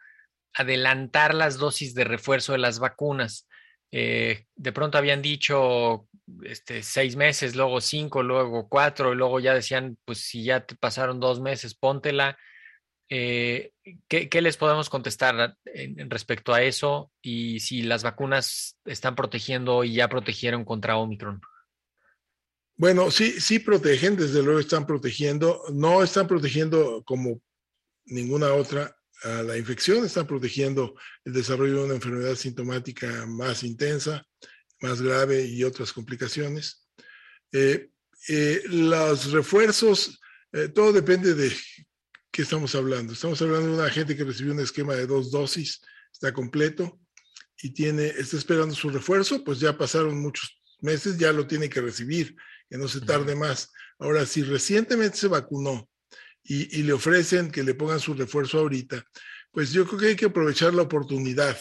adelantar 0.52 1.34
las 1.34 1.58
dosis 1.58 1.94
de 1.94 2.04
refuerzo 2.04 2.52
de 2.52 2.58
las 2.58 2.78
vacunas. 2.78 3.47
Eh, 3.90 4.46
de 4.54 4.72
pronto 4.72 4.98
habían 4.98 5.22
dicho 5.22 6.08
este, 6.42 6.82
seis 6.82 7.16
meses, 7.16 7.56
luego 7.56 7.80
cinco, 7.80 8.22
luego 8.22 8.68
cuatro, 8.68 9.12
y 9.12 9.16
luego 9.16 9.40
ya 9.40 9.54
decían, 9.54 9.96
pues 10.04 10.18
si 10.18 10.44
ya 10.44 10.64
te 10.66 10.74
pasaron 10.76 11.20
dos 11.20 11.40
meses, 11.40 11.74
póntela. 11.74 12.36
Eh, 13.10 13.72
¿qué, 14.06 14.28
¿qué, 14.28 14.42
les 14.42 14.58
podemos 14.58 14.90
contestar 14.90 15.56
respecto 16.08 16.52
a 16.52 16.62
eso 16.62 17.10
y 17.22 17.60
si 17.60 17.82
las 17.82 18.02
vacunas 18.02 18.78
están 18.84 19.14
protegiendo 19.14 19.82
y 19.82 19.94
ya 19.94 20.08
protegieron 20.08 20.66
contra 20.66 20.98
Omicron? 20.98 21.40
Bueno, 22.76 23.10
sí, 23.10 23.40
sí 23.40 23.58
protegen, 23.58 24.14
desde 24.14 24.42
luego 24.42 24.60
están 24.60 24.86
protegiendo, 24.86 25.62
no 25.72 26.02
están 26.02 26.28
protegiendo 26.28 27.02
como 27.04 27.40
ninguna 28.04 28.52
otra 28.52 28.97
a 29.22 29.42
la 29.42 29.56
infección, 29.56 30.04
están 30.04 30.26
protegiendo 30.26 30.94
el 31.24 31.32
desarrollo 31.32 31.78
de 31.78 31.84
una 31.84 31.94
enfermedad 31.94 32.34
sintomática 32.34 33.26
más 33.26 33.62
intensa, 33.62 34.24
más 34.80 35.02
grave 35.02 35.44
y 35.44 35.64
otras 35.64 35.92
complicaciones. 35.92 36.88
Eh, 37.52 37.90
eh, 38.28 38.62
los 38.66 39.32
refuerzos, 39.32 40.20
eh, 40.52 40.68
todo 40.68 40.92
depende 40.92 41.34
de 41.34 41.52
qué 42.30 42.42
estamos 42.42 42.74
hablando. 42.74 43.12
Estamos 43.12 43.40
hablando 43.42 43.68
de 43.68 43.74
una 43.74 43.90
gente 43.90 44.16
que 44.16 44.24
recibió 44.24 44.52
un 44.52 44.60
esquema 44.60 44.94
de 44.94 45.06
dos 45.06 45.30
dosis, 45.30 45.80
está 46.12 46.32
completo 46.32 47.00
y 47.60 47.70
tiene, 47.70 48.06
está 48.06 48.36
esperando 48.36 48.74
su 48.74 48.88
refuerzo, 48.90 49.42
pues 49.42 49.60
ya 49.60 49.76
pasaron 49.76 50.20
muchos 50.20 50.60
meses, 50.80 51.18
ya 51.18 51.32
lo 51.32 51.46
tiene 51.46 51.68
que 51.68 51.80
recibir, 51.80 52.36
que 52.68 52.78
no 52.78 52.86
se 52.86 53.00
tarde 53.00 53.34
más. 53.34 53.72
Ahora, 53.98 54.24
si 54.26 54.42
recientemente 54.42 55.16
se 55.16 55.28
vacunó 55.28 55.88
y, 56.42 56.78
y 56.78 56.82
le 56.82 56.92
ofrecen 56.92 57.50
que 57.50 57.62
le 57.62 57.74
pongan 57.74 58.00
su 58.00 58.14
refuerzo 58.14 58.58
ahorita, 58.58 59.04
pues 59.50 59.72
yo 59.72 59.86
creo 59.86 59.98
que 59.98 60.06
hay 60.08 60.16
que 60.16 60.26
aprovechar 60.26 60.74
la 60.74 60.82
oportunidad. 60.82 61.58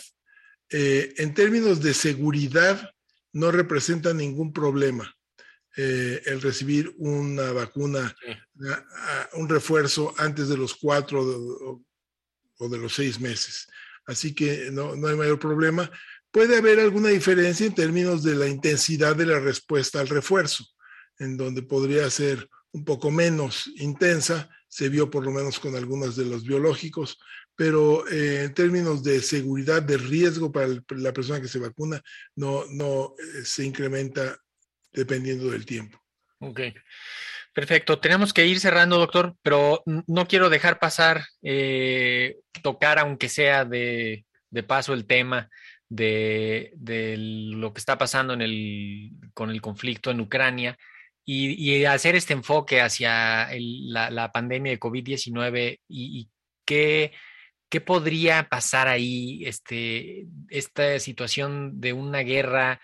Eh, 0.70 1.14
en 1.18 1.34
términos 1.34 1.82
de 1.82 1.94
seguridad, 1.94 2.92
no 3.34 3.52
representa 3.52 4.14
ningún 4.14 4.52
problema 4.52 5.16
eh, 5.76 6.22
el 6.26 6.42
recibir 6.42 6.94
una 6.98 7.52
vacuna, 7.52 8.16
un 9.34 9.48
refuerzo 9.48 10.14
antes 10.18 10.50
de 10.50 10.58
los 10.58 10.74
cuatro 10.76 11.22
o, 11.22 11.84
o 12.58 12.70
de 12.70 12.78
los 12.78 12.96
seis 12.96 13.20
meses. 13.20 13.68
Así 14.06 14.34
que 14.34 14.70
no, 14.72 14.96
no 14.96 15.08
hay 15.08 15.16
mayor 15.16 15.38
problema. 15.38 15.92
Puede 16.32 16.58
haber 16.58 16.80
alguna 16.80 17.10
diferencia 17.10 17.66
en 17.66 17.76
términos 17.76 18.24
de 18.24 18.36
la 18.36 18.48
intensidad 18.48 19.16
de 19.16 19.26
la 19.26 19.40
respuesta 19.40 20.00
al 20.00 20.08
refuerzo, 20.08 20.66
en 21.20 21.38
donde 21.38 21.62
podría 21.62 22.10
ser 22.10 22.50
un 22.72 22.84
poco 22.84 23.12
menos 23.12 23.70
intensa, 23.76 24.50
se 24.68 24.90
vio 24.90 25.10
por 25.10 25.24
lo 25.26 25.32
menos 25.32 25.60
con 25.60 25.76
algunos 25.76 26.16
de 26.16 26.26
los 26.26 26.44
biológicos, 26.44 27.18
pero 27.56 28.08
eh, 28.08 28.44
en 28.44 28.54
términos 28.54 29.04
de 29.04 29.22
seguridad, 29.22 29.82
de 29.82 29.98
riesgo 29.98 30.52
para 30.52 30.68
la 30.90 31.14
persona 31.14 31.42
que 31.42 31.48
se 31.48 31.60
vacuna, 31.60 32.02
no, 32.36 32.66
no 32.70 33.16
eh, 33.18 33.44
se 33.44 33.66
incrementa 33.66 34.38
dependiendo 34.92 35.50
del 35.50 35.66
tiempo. 35.66 36.00
Ok. 36.40 36.62
Perfecto. 37.54 38.00
Tenemos 38.00 38.34
que 38.34 38.46
ir 38.46 38.60
cerrando, 38.60 39.00
doctor, 39.00 39.36
pero 39.42 39.82
no 39.86 40.28
quiero 40.28 40.50
dejar 40.50 40.78
pasar, 40.78 41.26
eh, 41.42 42.36
tocar, 42.62 43.00
aunque 43.00 43.30
sea 43.30 43.66
de, 43.66 44.28
de 44.52 44.64
paso, 44.64 44.94
el 44.94 45.08
tema 45.08 45.50
de, 45.90 46.72
de, 46.76 47.16
lo 47.18 47.74
que 47.74 47.80
está 47.80 47.98
pasando 47.98 48.34
en 48.34 48.44
el, 48.44 49.10
con 49.34 49.50
el 49.50 49.60
conflicto 49.60 50.12
en 50.12 50.20
Ucrania 50.20 50.78
y, 51.30 51.84
hacer 51.86 52.16
este 52.16 52.34
enfoque 52.34 52.80
hacia 52.82 53.50
la, 53.60 54.32
pandemia 54.32 54.72
de 54.72 54.80
COVID-19 54.80 55.80
y, 55.90 56.30
qué 56.66 57.12
¿Qué 57.70 57.82
podría 57.82 58.48
pasar 58.48 58.88
ahí? 58.88 59.44
Este, 59.46 60.26
esta 60.50 60.98
situación 61.00 61.82
de 61.82 61.92
una 61.92 62.20
guerra 62.20 62.80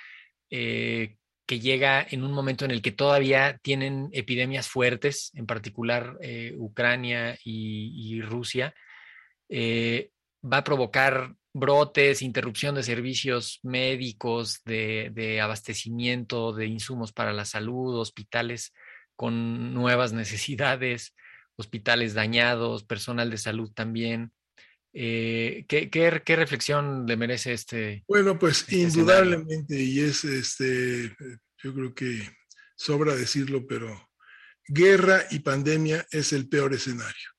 eh, 0.49 1.15
que 1.45 1.61
llega 1.61 2.05
en 2.09 2.23
un 2.25 2.33
momento 2.33 2.65
en 2.65 2.71
el 2.71 2.81
que 2.81 2.91
todavía 2.91 3.59
tienen 3.63 4.09
epidemias 4.11 4.67
fuertes, 4.67 5.31
en 5.35 5.45
particular 5.45 6.17
eh, 6.21 6.53
Ucrania 6.57 7.37
y, 7.45 8.15
y 8.17 8.21
Rusia, 8.21 8.75
eh, 9.47 10.11
va 10.43 10.57
a 10.57 10.63
provocar 10.65 11.33
brotes, 11.53 12.21
interrupción 12.21 12.75
de 12.75 12.83
servicios 12.83 13.59
médicos, 13.63 14.61
de, 14.65 15.11
de, 15.13 15.39
abastecimiento 15.39 16.51
de 16.51 16.65
insumos 16.65 17.13
para 17.13 17.31
la 17.31 17.45
salud, 17.45 17.99
hospitales 17.99 18.73
con 19.15 19.73
nuevas 19.73 20.13
necesidades, 20.13 21.15
hospitales 21.55 22.13
dañados, 22.13 22.83
personal 22.83 23.29
de 23.29 23.37
salud 23.37 23.71
también. 23.73 24.31
Eh, 24.95 25.65
¿qué, 25.67 25.89
qué, 25.89 26.21
qué, 26.23 26.35
reflexión 26.35 27.05
le 27.07 27.17
merece 27.17 27.53
este? 27.53 28.03
Bueno, 28.07 28.37
pues 28.37 28.61
este 28.61 28.77
indudablemente, 28.77 29.75
escenario? 29.75 29.93
y 29.93 29.99
es 30.01 30.23
este, 30.23 31.15
yo 31.63 31.73
creo 31.73 31.93
que 31.95 32.29
sobra 32.75 33.15
decirlo, 33.15 33.65
pero 33.65 34.11
guerra 34.67 35.23
y 35.31 35.39
pandemia 35.39 36.05
es 36.11 36.33
el 36.33 36.47
peor 36.47 36.73
escenario. 36.73 37.29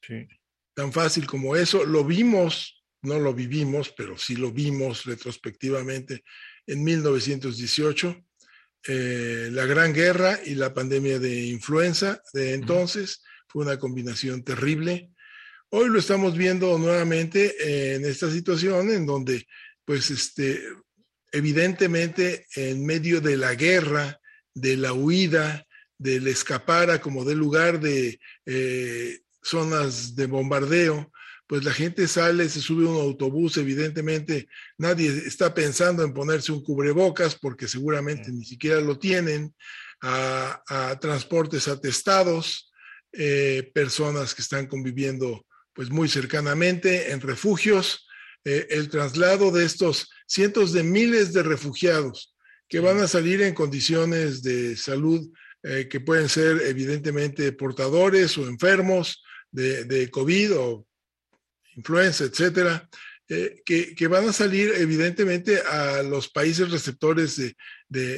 Sí. 0.00 0.26
Tan 0.74 0.90
fácil 0.90 1.26
como 1.26 1.54
eso, 1.54 1.84
lo 1.84 2.02
vimos, 2.02 2.81
no 3.02 3.18
lo 3.18 3.34
vivimos, 3.34 3.92
pero 3.96 4.16
sí 4.16 4.36
lo 4.36 4.52
vimos 4.52 5.04
retrospectivamente 5.04 6.24
en 6.66 6.82
1918, 6.82 8.24
eh, 8.88 9.48
la 9.52 9.66
Gran 9.66 9.92
Guerra 9.92 10.40
y 10.44 10.54
la 10.54 10.72
pandemia 10.72 11.18
de 11.18 11.46
influenza 11.46 12.22
de 12.32 12.54
entonces. 12.54 13.22
Fue 13.48 13.64
una 13.64 13.78
combinación 13.78 14.42
terrible. 14.44 15.10
Hoy 15.68 15.88
lo 15.88 15.98
estamos 15.98 16.36
viendo 16.36 16.78
nuevamente 16.78 17.94
en 17.94 18.04
esta 18.04 18.30
situación 18.30 18.90
en 18.90 19.04
donde, 19.04 19.46
pues, 19.84 20.10
este, 20.10 20.62
evidentemente, 21.32 22.46
en 22.56 22.84
medio 22.84 23.20
de 23.20 23.36
la 23.36 23.54
guerra, 23.54 24.18
de 24.54 24.76
la 24.76 24.92
huida, 24.92 25.66
del 25.98 26.26
escapar 26.26 27.00
como 27.00 27.24
del 27.24 27.38
lugar 27.38 27.80
de 27.80 28.18
eh, 28.46 29.20
zonas 29.42 30.16
de 30.16 30.26
bombardeo, 30.26 31.11
pues 31.52 31.64
la 31.64 31.74
gente 31.74 32.08
sale, 32.08 32.48
se 32.48 32.62
sube 32.62 32.86
a 32.86 32.88
un 32.88 32.96
autobús, 32.96 33.58
evidentemente 33.58 34.48
nadie 34.78 35.08
está 35.08 35.52
pensando 35.52 36.02
en 36.02 36.14
ponerse 36.14 36.50
un 36.50 36.62
cubrebocas 36.62 37.34
porque 37.34 37.68
seguramente 37.68 38.32
ni 38.32 38.46
siquiera 38.46 38.80
lo 38.80 38.98
tienen, 38.98 39.54
a, 40.00 40.98
transportes 40.98 41.68
atestados, 41.68 42.72
eh, 43.12 43.70
personas 43.74 44.34
que 44.34 44.40
están 44.40 44.66
conviviendo 44.66 45.44
pues 45.74 45.90
muy 45.90 46.08
cercanamente 46.08 47.12
en 47.12 47.20
refugios, 47.20 48.08
eh, 48.46 48.68
el 48.70 48.88
traslado 48.88 49.50
de 49.50 49.66
estos 49.66 50.08
cientos 50.26 50.72
de 50.72 50.84
miles 50.84 51.34
de 51.34 51.42
refugiados 51.42 52.34
que 52.66 52.80
van 52.80 52.98
a 53.00 53.08
salir 53.08 53.42
en 53.42 53.52
condiciones 53.52 54.42
de 54.42 54.74
salud 54.74 55.30
eh, 55.64 55.86
que 55.90 56.00
pueden 56.00 56.30
ser 56.30 56.62
evidentemente 56.62 57.52
portadores 57.52 58.38
o 58.38 58.46
enfermos 58.46 59.22
de, 59.50 59.84
de 59.84 60.10
COVID 60.10 60.56
o 60.56 60.86
influenza, 61.76 62.24
etcétera, 62.24 62.88
eh, 63.28 63.62
que, 63.64 63.94
que, 63.94 64.06
van 64.08 64.28
a 64.28 64.32
salir 64.32 64.72
evidentemente 64.76 65.60
a 65.60 66.02
los 66.02 66.28
países 66.28 66.70
receptores 66.70 67.36
de, 67.36 67.54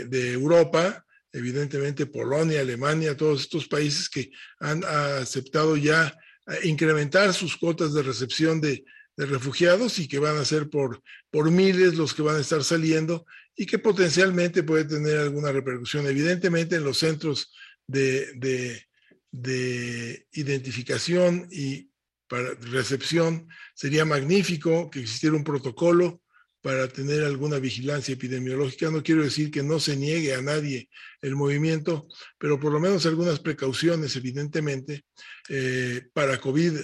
de, 0.07 0.33
Europa, 0.33 1.05
evidentemente 1.33 2.07
Polonia, 2.07 2.61
Alemania, 2.61 3.17
todos 3.17 3.43
estos 3.43 3.69
países 3.69 4.09
que 4.09 4.31
han 4.61 4.83
aceptado 4.85 5.77
ya 5.77 6.17
incrementar 6.63 7.33
sus 7.33 7.57
cuotas 7.57 7.95
de 7.95 8.03
recepción 8.03 8.61
de, 8.61 8.85
de 9.17 9.27
refugiados 9.27 9.99
y 9.99 10.09
que 10.09 10.19
van 10.19 10.37
a 10.37 10.45
ser 10.45 10.69
por, 10.69 11.03
por 11.31 11.51
miles 11.51 11.95
los 11.95 12.15
que 12.15 12.23
van 12.23 12.37
a 12.37 12.41
estar 12.41 12.65
saliendo 12.65 13.27
y 13.57 13.67
que 13.67 13.79
potencialmente 13.79 14.63
puede 14.63 14.85
tener 14.85 15.19
alguna 15.19 15.53
repercusión. 15.53 16.07
Evidentemente 16.07 16.77
en 16.77 16.85
los 16.85 16.99
centros 16.99 17.53
de, 17.87 18.33
de, 18.35 18.83
de 19.31 20.27
identificación 20.33 21.47
y 21.51 21.91
para 22.35 22.55
recepción 22.55 23.47
sería 23.77 24.05
magnífico 24.05 24.91
que 24.91 24.99
existiera 24.99 25.37
un 25.37 25.45
protocolo 25.45 26.21
para 26.61 26.89
tener 26.89 27.23
alguna 27.23 27.61
vigilancia 27.61 28.15
epidemiológica. 28.15 28.91
No 28.91 29.05
quiero 29.05 29.23
decir 29.23 29.53
que 29.53 29.63
no 29.63 29.79
se 29.79 29.95
niegue 29.97 30.35
a 30.35 30.43
nadie 30.43 30.89
el 31.23 31.37
movimiento, 31.37 32.09
pero 32.37 32.59
por 32.59 32.73
lo 32.73 32.81
menos 32.81 33.07
algunas 33.07 33.39
precauciones, 33.39 34.17
evidentemente, 34.17 35.05
eh, 35.49 36.09
para 36.13 36.41
COVID 36.41 36.81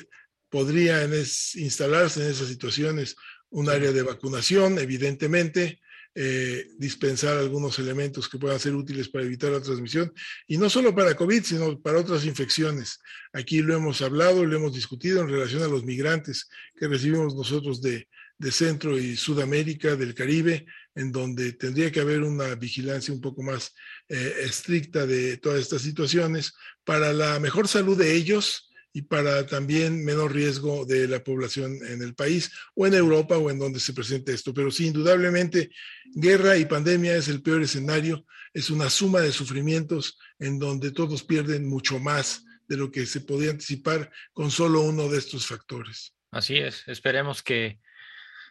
podría 0.48 1.02
instalarse 1.02 2.22
en 2.22 2.30
esas 2.30 2.46
situaciones 2.46 3.16
un 3.48 3.70
área 3.70 3.90
de 3.90 4.02
vacunación, 4.02 4.78
evidentemente, 4.78 5.80
eh, 6.14 6.66
dispensar 6.76 7.38
algunos 7.38 7.78
elementos 7.78 8.28
que 8.28 8.38
puedan 8.38 8.58
ser 8.58 8.74
útiles 8.74 9.08
para 9.08 9.24
evitar 9.24 9.52
la 9.52 9.60
transmisión, 9.60 10.12
y 10.48 10.58
no 10.58 10.68
solo 10.68 10.94
para 10.94 11.14
COVID, 11.14 11.42
sino 11.44 11.80
para 11.80 12.00
otras 12.00 12.24
infecciones. 12.24 12.98
Aquí 13.32 13.62
lo 13.62 13.74
hemos 13.74 14.02
hablado, 14.02 14.44
lo 14.44 14.56
hemos 14.56 14.74
discutido 14.74 15.20
en 15.20 15.28
relación 15.28 15.62
a 15.62 15.68
los 15.68 15.84
migrantes 15.84 16.48
que 16.76 16.88
recibimos 16.88 17.34
nosotros 17.34 17.80
de, 17.80 18.08
Centro 18.50 18.98
y 18.98 19.18
Sudamérica, 19.18 19.96
del 19.96 20.14
Caribe, 20.14 20.64
en 20.94 21.12
donde 21.12 21.52
tendría 21.52 21.92
que 21.92 22.00
haber 22.00 22.22
una 22.22 22.54
vigilancia 22.54 23.12
un 23.12 23.20
poco 23.20 23.42
más 23.42 23.74
eh, 24.08 24.34
estricta 24.44 25.06
de 25.06 25.36
todas 25.36 25.60
estas 25.60 25.82
situaciones 25.82 26.54
para 26.82 27.12
la 27.12 27.38
mejor 27.38 27.68
salud 27.68 27.98
de 27.98 28.14
ellos, 28.14 28.69
y 28.92 29.02
para 29.02 29.46
también 29.46 30.04
menor 30.04 30.34
riesgo 30.34 30.84
de 30.84 31.06
la 31.06 31.22
población 31.22 31.78
en 31.86 32.02
el 32.02 32.14
país 32.14 32.50
o 32.74 32.86
en 32.86 32.94
Europa 32.94 33.38
o 33.38 33.50
en 33.50 33.58
donde 33.58 33.80
se 33.80 33.92
presente 33.92 34.32
esto. 34.32 34.52
Pero 34.52 34.70
sí, 34.70 34.88
indudablemente, 34.88 35.70
guerra 36.14 36.56
y 36.56 36.64
pandemia 36.64 37.16
es 37.16 37.28
el 37.28 37.42
peor 37.42 37.62
escenario, 37.62 38.24
es 38.52 38.70
una 38.70 38.90
suma 38.90 39.20
de 39.20 39.32
sufrimientos 39.32 40.18
en 40.38 40.58
donde 40.58 40.90
todos 40.90 41.22
pierden 41.22 41.68
mucho 41.68 41.98
más 41.98 42.44
de 42.66 42.76
lo 42.76 42.90
que 42.90 43.06
se 43.06 43.20
podía 43.20 43.50
anticipar 43.50 44.10
con 44.32 44.50
solo 44.50 44.82
uno 44.82 45.08
de 45.08 45.18
estos 45.18 45.46
factores. 45.46 46.14
Así 46.30 46.56
es, 46.56 46.84
esperemos 46.86 47.42
que 47.42 47.80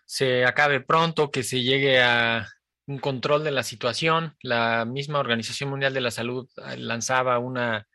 se 0.06 0.46
acabe 0.46 0.82
pronto, 0.82 1.32
que 1.32 1.44
se 1.44 1.62
llegue 1.62 2.02
a 2.02 2.50
un 2.88 2.98
control 2.98 3.44
de 3.44 3.52
la 3.52 3.64
situación. 3.64 4.36
La 4.42 4.84
misma 4.84 5.20
Organización 5.20 5.70
Mundial 5.70 5.94
de 5.94 6.02
la 6.02 6.12
Salud 6.12 6.50
lanzaba 6.78 7.38
una 7.40 7.88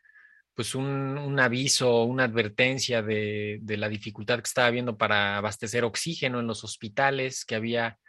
pues 0.55 0.73
un, 0.73 1.17
un 1.17 1.39
aviso, 1.39 2.03
una 2.03 2.23
advertencia 2.23 3.01
de, 3.01 3.59
de, 3.61 3.77
la 3.77 3.89
dificultad 3.89 4.37
que 4.37 4.47
estaba 4.47 4.67
habiendo 4.67 4.97
para 4.97 5.37
abastecer 5.37 5.83
oxígeno 5.83 6.39
en 6.39 6.47
los 6.47 6.63
hospitales, 6.63 7.45
que 7.45 7.55
había 7.55 7.99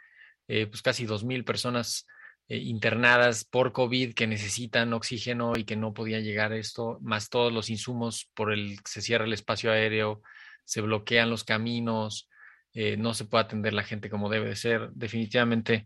eh, 0.47 0.65
pues 0.67 0.81
casi 0.81 1.05
dos 1.05 1.25
mil 1.25 1.43
personas 1.43 2.07
eh, 2.47 2.57
internadas 2.57 3.43
por 3.43 3.73
COVID 3.73 4.13
que 4.13 4.27
necesitan 4.27 4.93
oxígeno 4.93 5.53
y 5.57 5.65
que 5.65 5.75
no 5.75 5.93
podía 5.93 6.21
llegar 6.21 6.53
esto, 6.53 6.97
más 7.01 7.29
todos 7.29 7.51
los 7.51 7.69
insumos 7.69 8.29
por 8.33 8.53
el 8.53 8.79
se 8.85 9.01
cierra 9.01 9.25
el 9.25 9.33
espacio 9.33 9.71
aéreo, 9.71 10.21
se 10.63 10.79
bloquean 10.79 11.29
los 11.29 11.43
caminos, 11.43 12.29
eh, 12.73 12.95
no 12.95 13.13
se 13.13 13.25
puede 13.25 13.43
atender 13.43 13.73
la 13.73 13.83
gente 13.83 14.09
como 14.09 14.29
debe 14.29 14.49
de 14.49 14.55
ser. 14.55 14.89
Definitivamente 14.93 15.85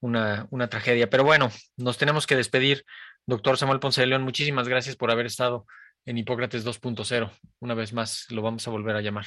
una, 0.00 0.48
una 0.50 0.68
tragedia. 0.68 1.08
Pero 1.08 1.22
bueno, 1.22 1.50
nos 1.76 1.98
tenemos 1.98 2.26
que 2.26 2.36
despedir. 2.36 2.84
Doctor 3.26 3.58
Samuel 3.58 3.78
Ponce 3.80 4.00
de 4.00 4.08
León, 4.08 4.22
muchísimas 4.22 4.66
gracias 4.66 4.96
por 4.96 5.10
haber 5.12 5.26
estado 5.26 5.66
en 6.06 6.18
Hipócrates 6.18 6.64
2.0. 6.64 7.30
Una 7.60 7.74
vez 7.74 7.92
más, 7.92 8.26
lo 8.30 8.42
vamos 8.42 8.66
a 8.66 8.70
volver 8.70 8.96
a 8.96 9.00
llamar. 9.00 9.26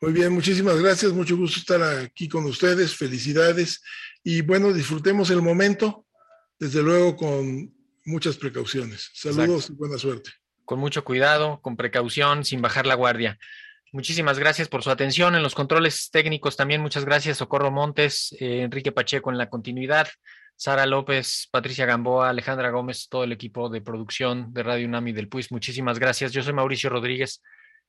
Muy 0.00 0.12
bien, 0.12 0.32
muchísimas 0.32 0.80
gracias. 0.80 1.12
Mucho 1.12 1.36
gusto 1.36 1.60
estar 1.60 1.82
aquí 1.82 2.28
con 2.28 2.44
ustedes. 2.44 2.96
Felicidades. 2.96 3.82
Y 4.22 4.42
bueno, 4.42 4.72
disfrutemos 4.72 5.30
el 5.30 5.42
momento, 5.42 6.06
desde 6.58 6.82
luego 6.82 7.16
con 7.16 7.74
muchas 8.04 8.36
precauciones. 8.36 9.10
Saludos 9.14 9.70
y 9.70 9.74
buena 9.74 9.98
suerte. 9.98 10.30
Con 10.64 10.78
mucho 10.78 11.04
cuidado, 11.04 11.60
con 11.60 11.76
precaución, 11.76 12.44
sin 12.44 12.62
bajar 12.62 12.86
la 12.86 12.94
guardia. 12.94 13.38
Muchísimas 13.92 14.38
gracias 14.38 14.66
por 14.66 14.82
su 14.82 14.90
atención 14.90 15.36
en 15.36 15.42
los 15.42 15.54
controles 15.54 16.10
técnicos. 16.10 16.56
También 16.56 16.80
muchas 16.80 17.04
gracias, 17.04 17.38
Socorro 17.38 17.70
Montes, 17.70 18.34
eh, 18.40 18.62
Enrique 18.62 18.90
Pacheco 18.90 19.30
en 19.30 19.38
la 19.38 19.48
continuidad. 19.48 20.08
Sara 20.56 20.86
López, 20.86 21.48
Patricia 21.50 21.86
Gamboa, 21.86 22.30
Alejandra 22.30 22.70
Gómez, 22.70 23.08
todo 23.08 23.24
el 23.24 23.32
equipo 23.32 23.68
de 23.68 23.80
producción 23.80 24.52
de 24.52 24.62
Radio 24.62 24.86
UNAM 24.86 25.08
y 25.08 25.12
del 25.12 25.28
PUIS. 25.28 25.52
Muchísimas 25.52 25.98
gracias. 25.98 26.32
Yo 26.32 26.42
soy 26.42 26.52
Mauricio 26.52 26.90
Rodríguez. 26.90 27.42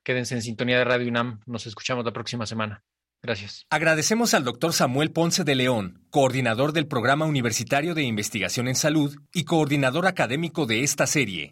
Quédense 0.03 0.35
en 0.35 0.41
sintonía 0.41 0.77
de 0.77 0.85
Radio 0.85 1.07
UNAM. 1.07 1.39
Nos 1.45 1.67
escuchamos 1.67 2.05
la 2.05 2.13
próxima 2.13 2.45
semana. 2.45 2.83
Gracias. 3.21 3.65
Agradecemos 3.71 4.33
al 4.35 4.43
doctor 4.43 4.71
Samuel 4.73 5.11
Ponce 5.11 5.43
de 5.43 5.55
León, 5.55 6.05
coordinador 6.11 6.73
del 6.73 6.87
Programa 6.87 7.25
Universitario 7.25 7.95
de 7.95 8.03
Investigación 8.03 8.67
en 8.67 8.75
Salud 8.75 9.15
y 9.33 9.45
coordinador 9.45 10.05
académico 10.05 10.65
de 10.67 10.83
esta 10.83 11.07
serie. 11.07 11.51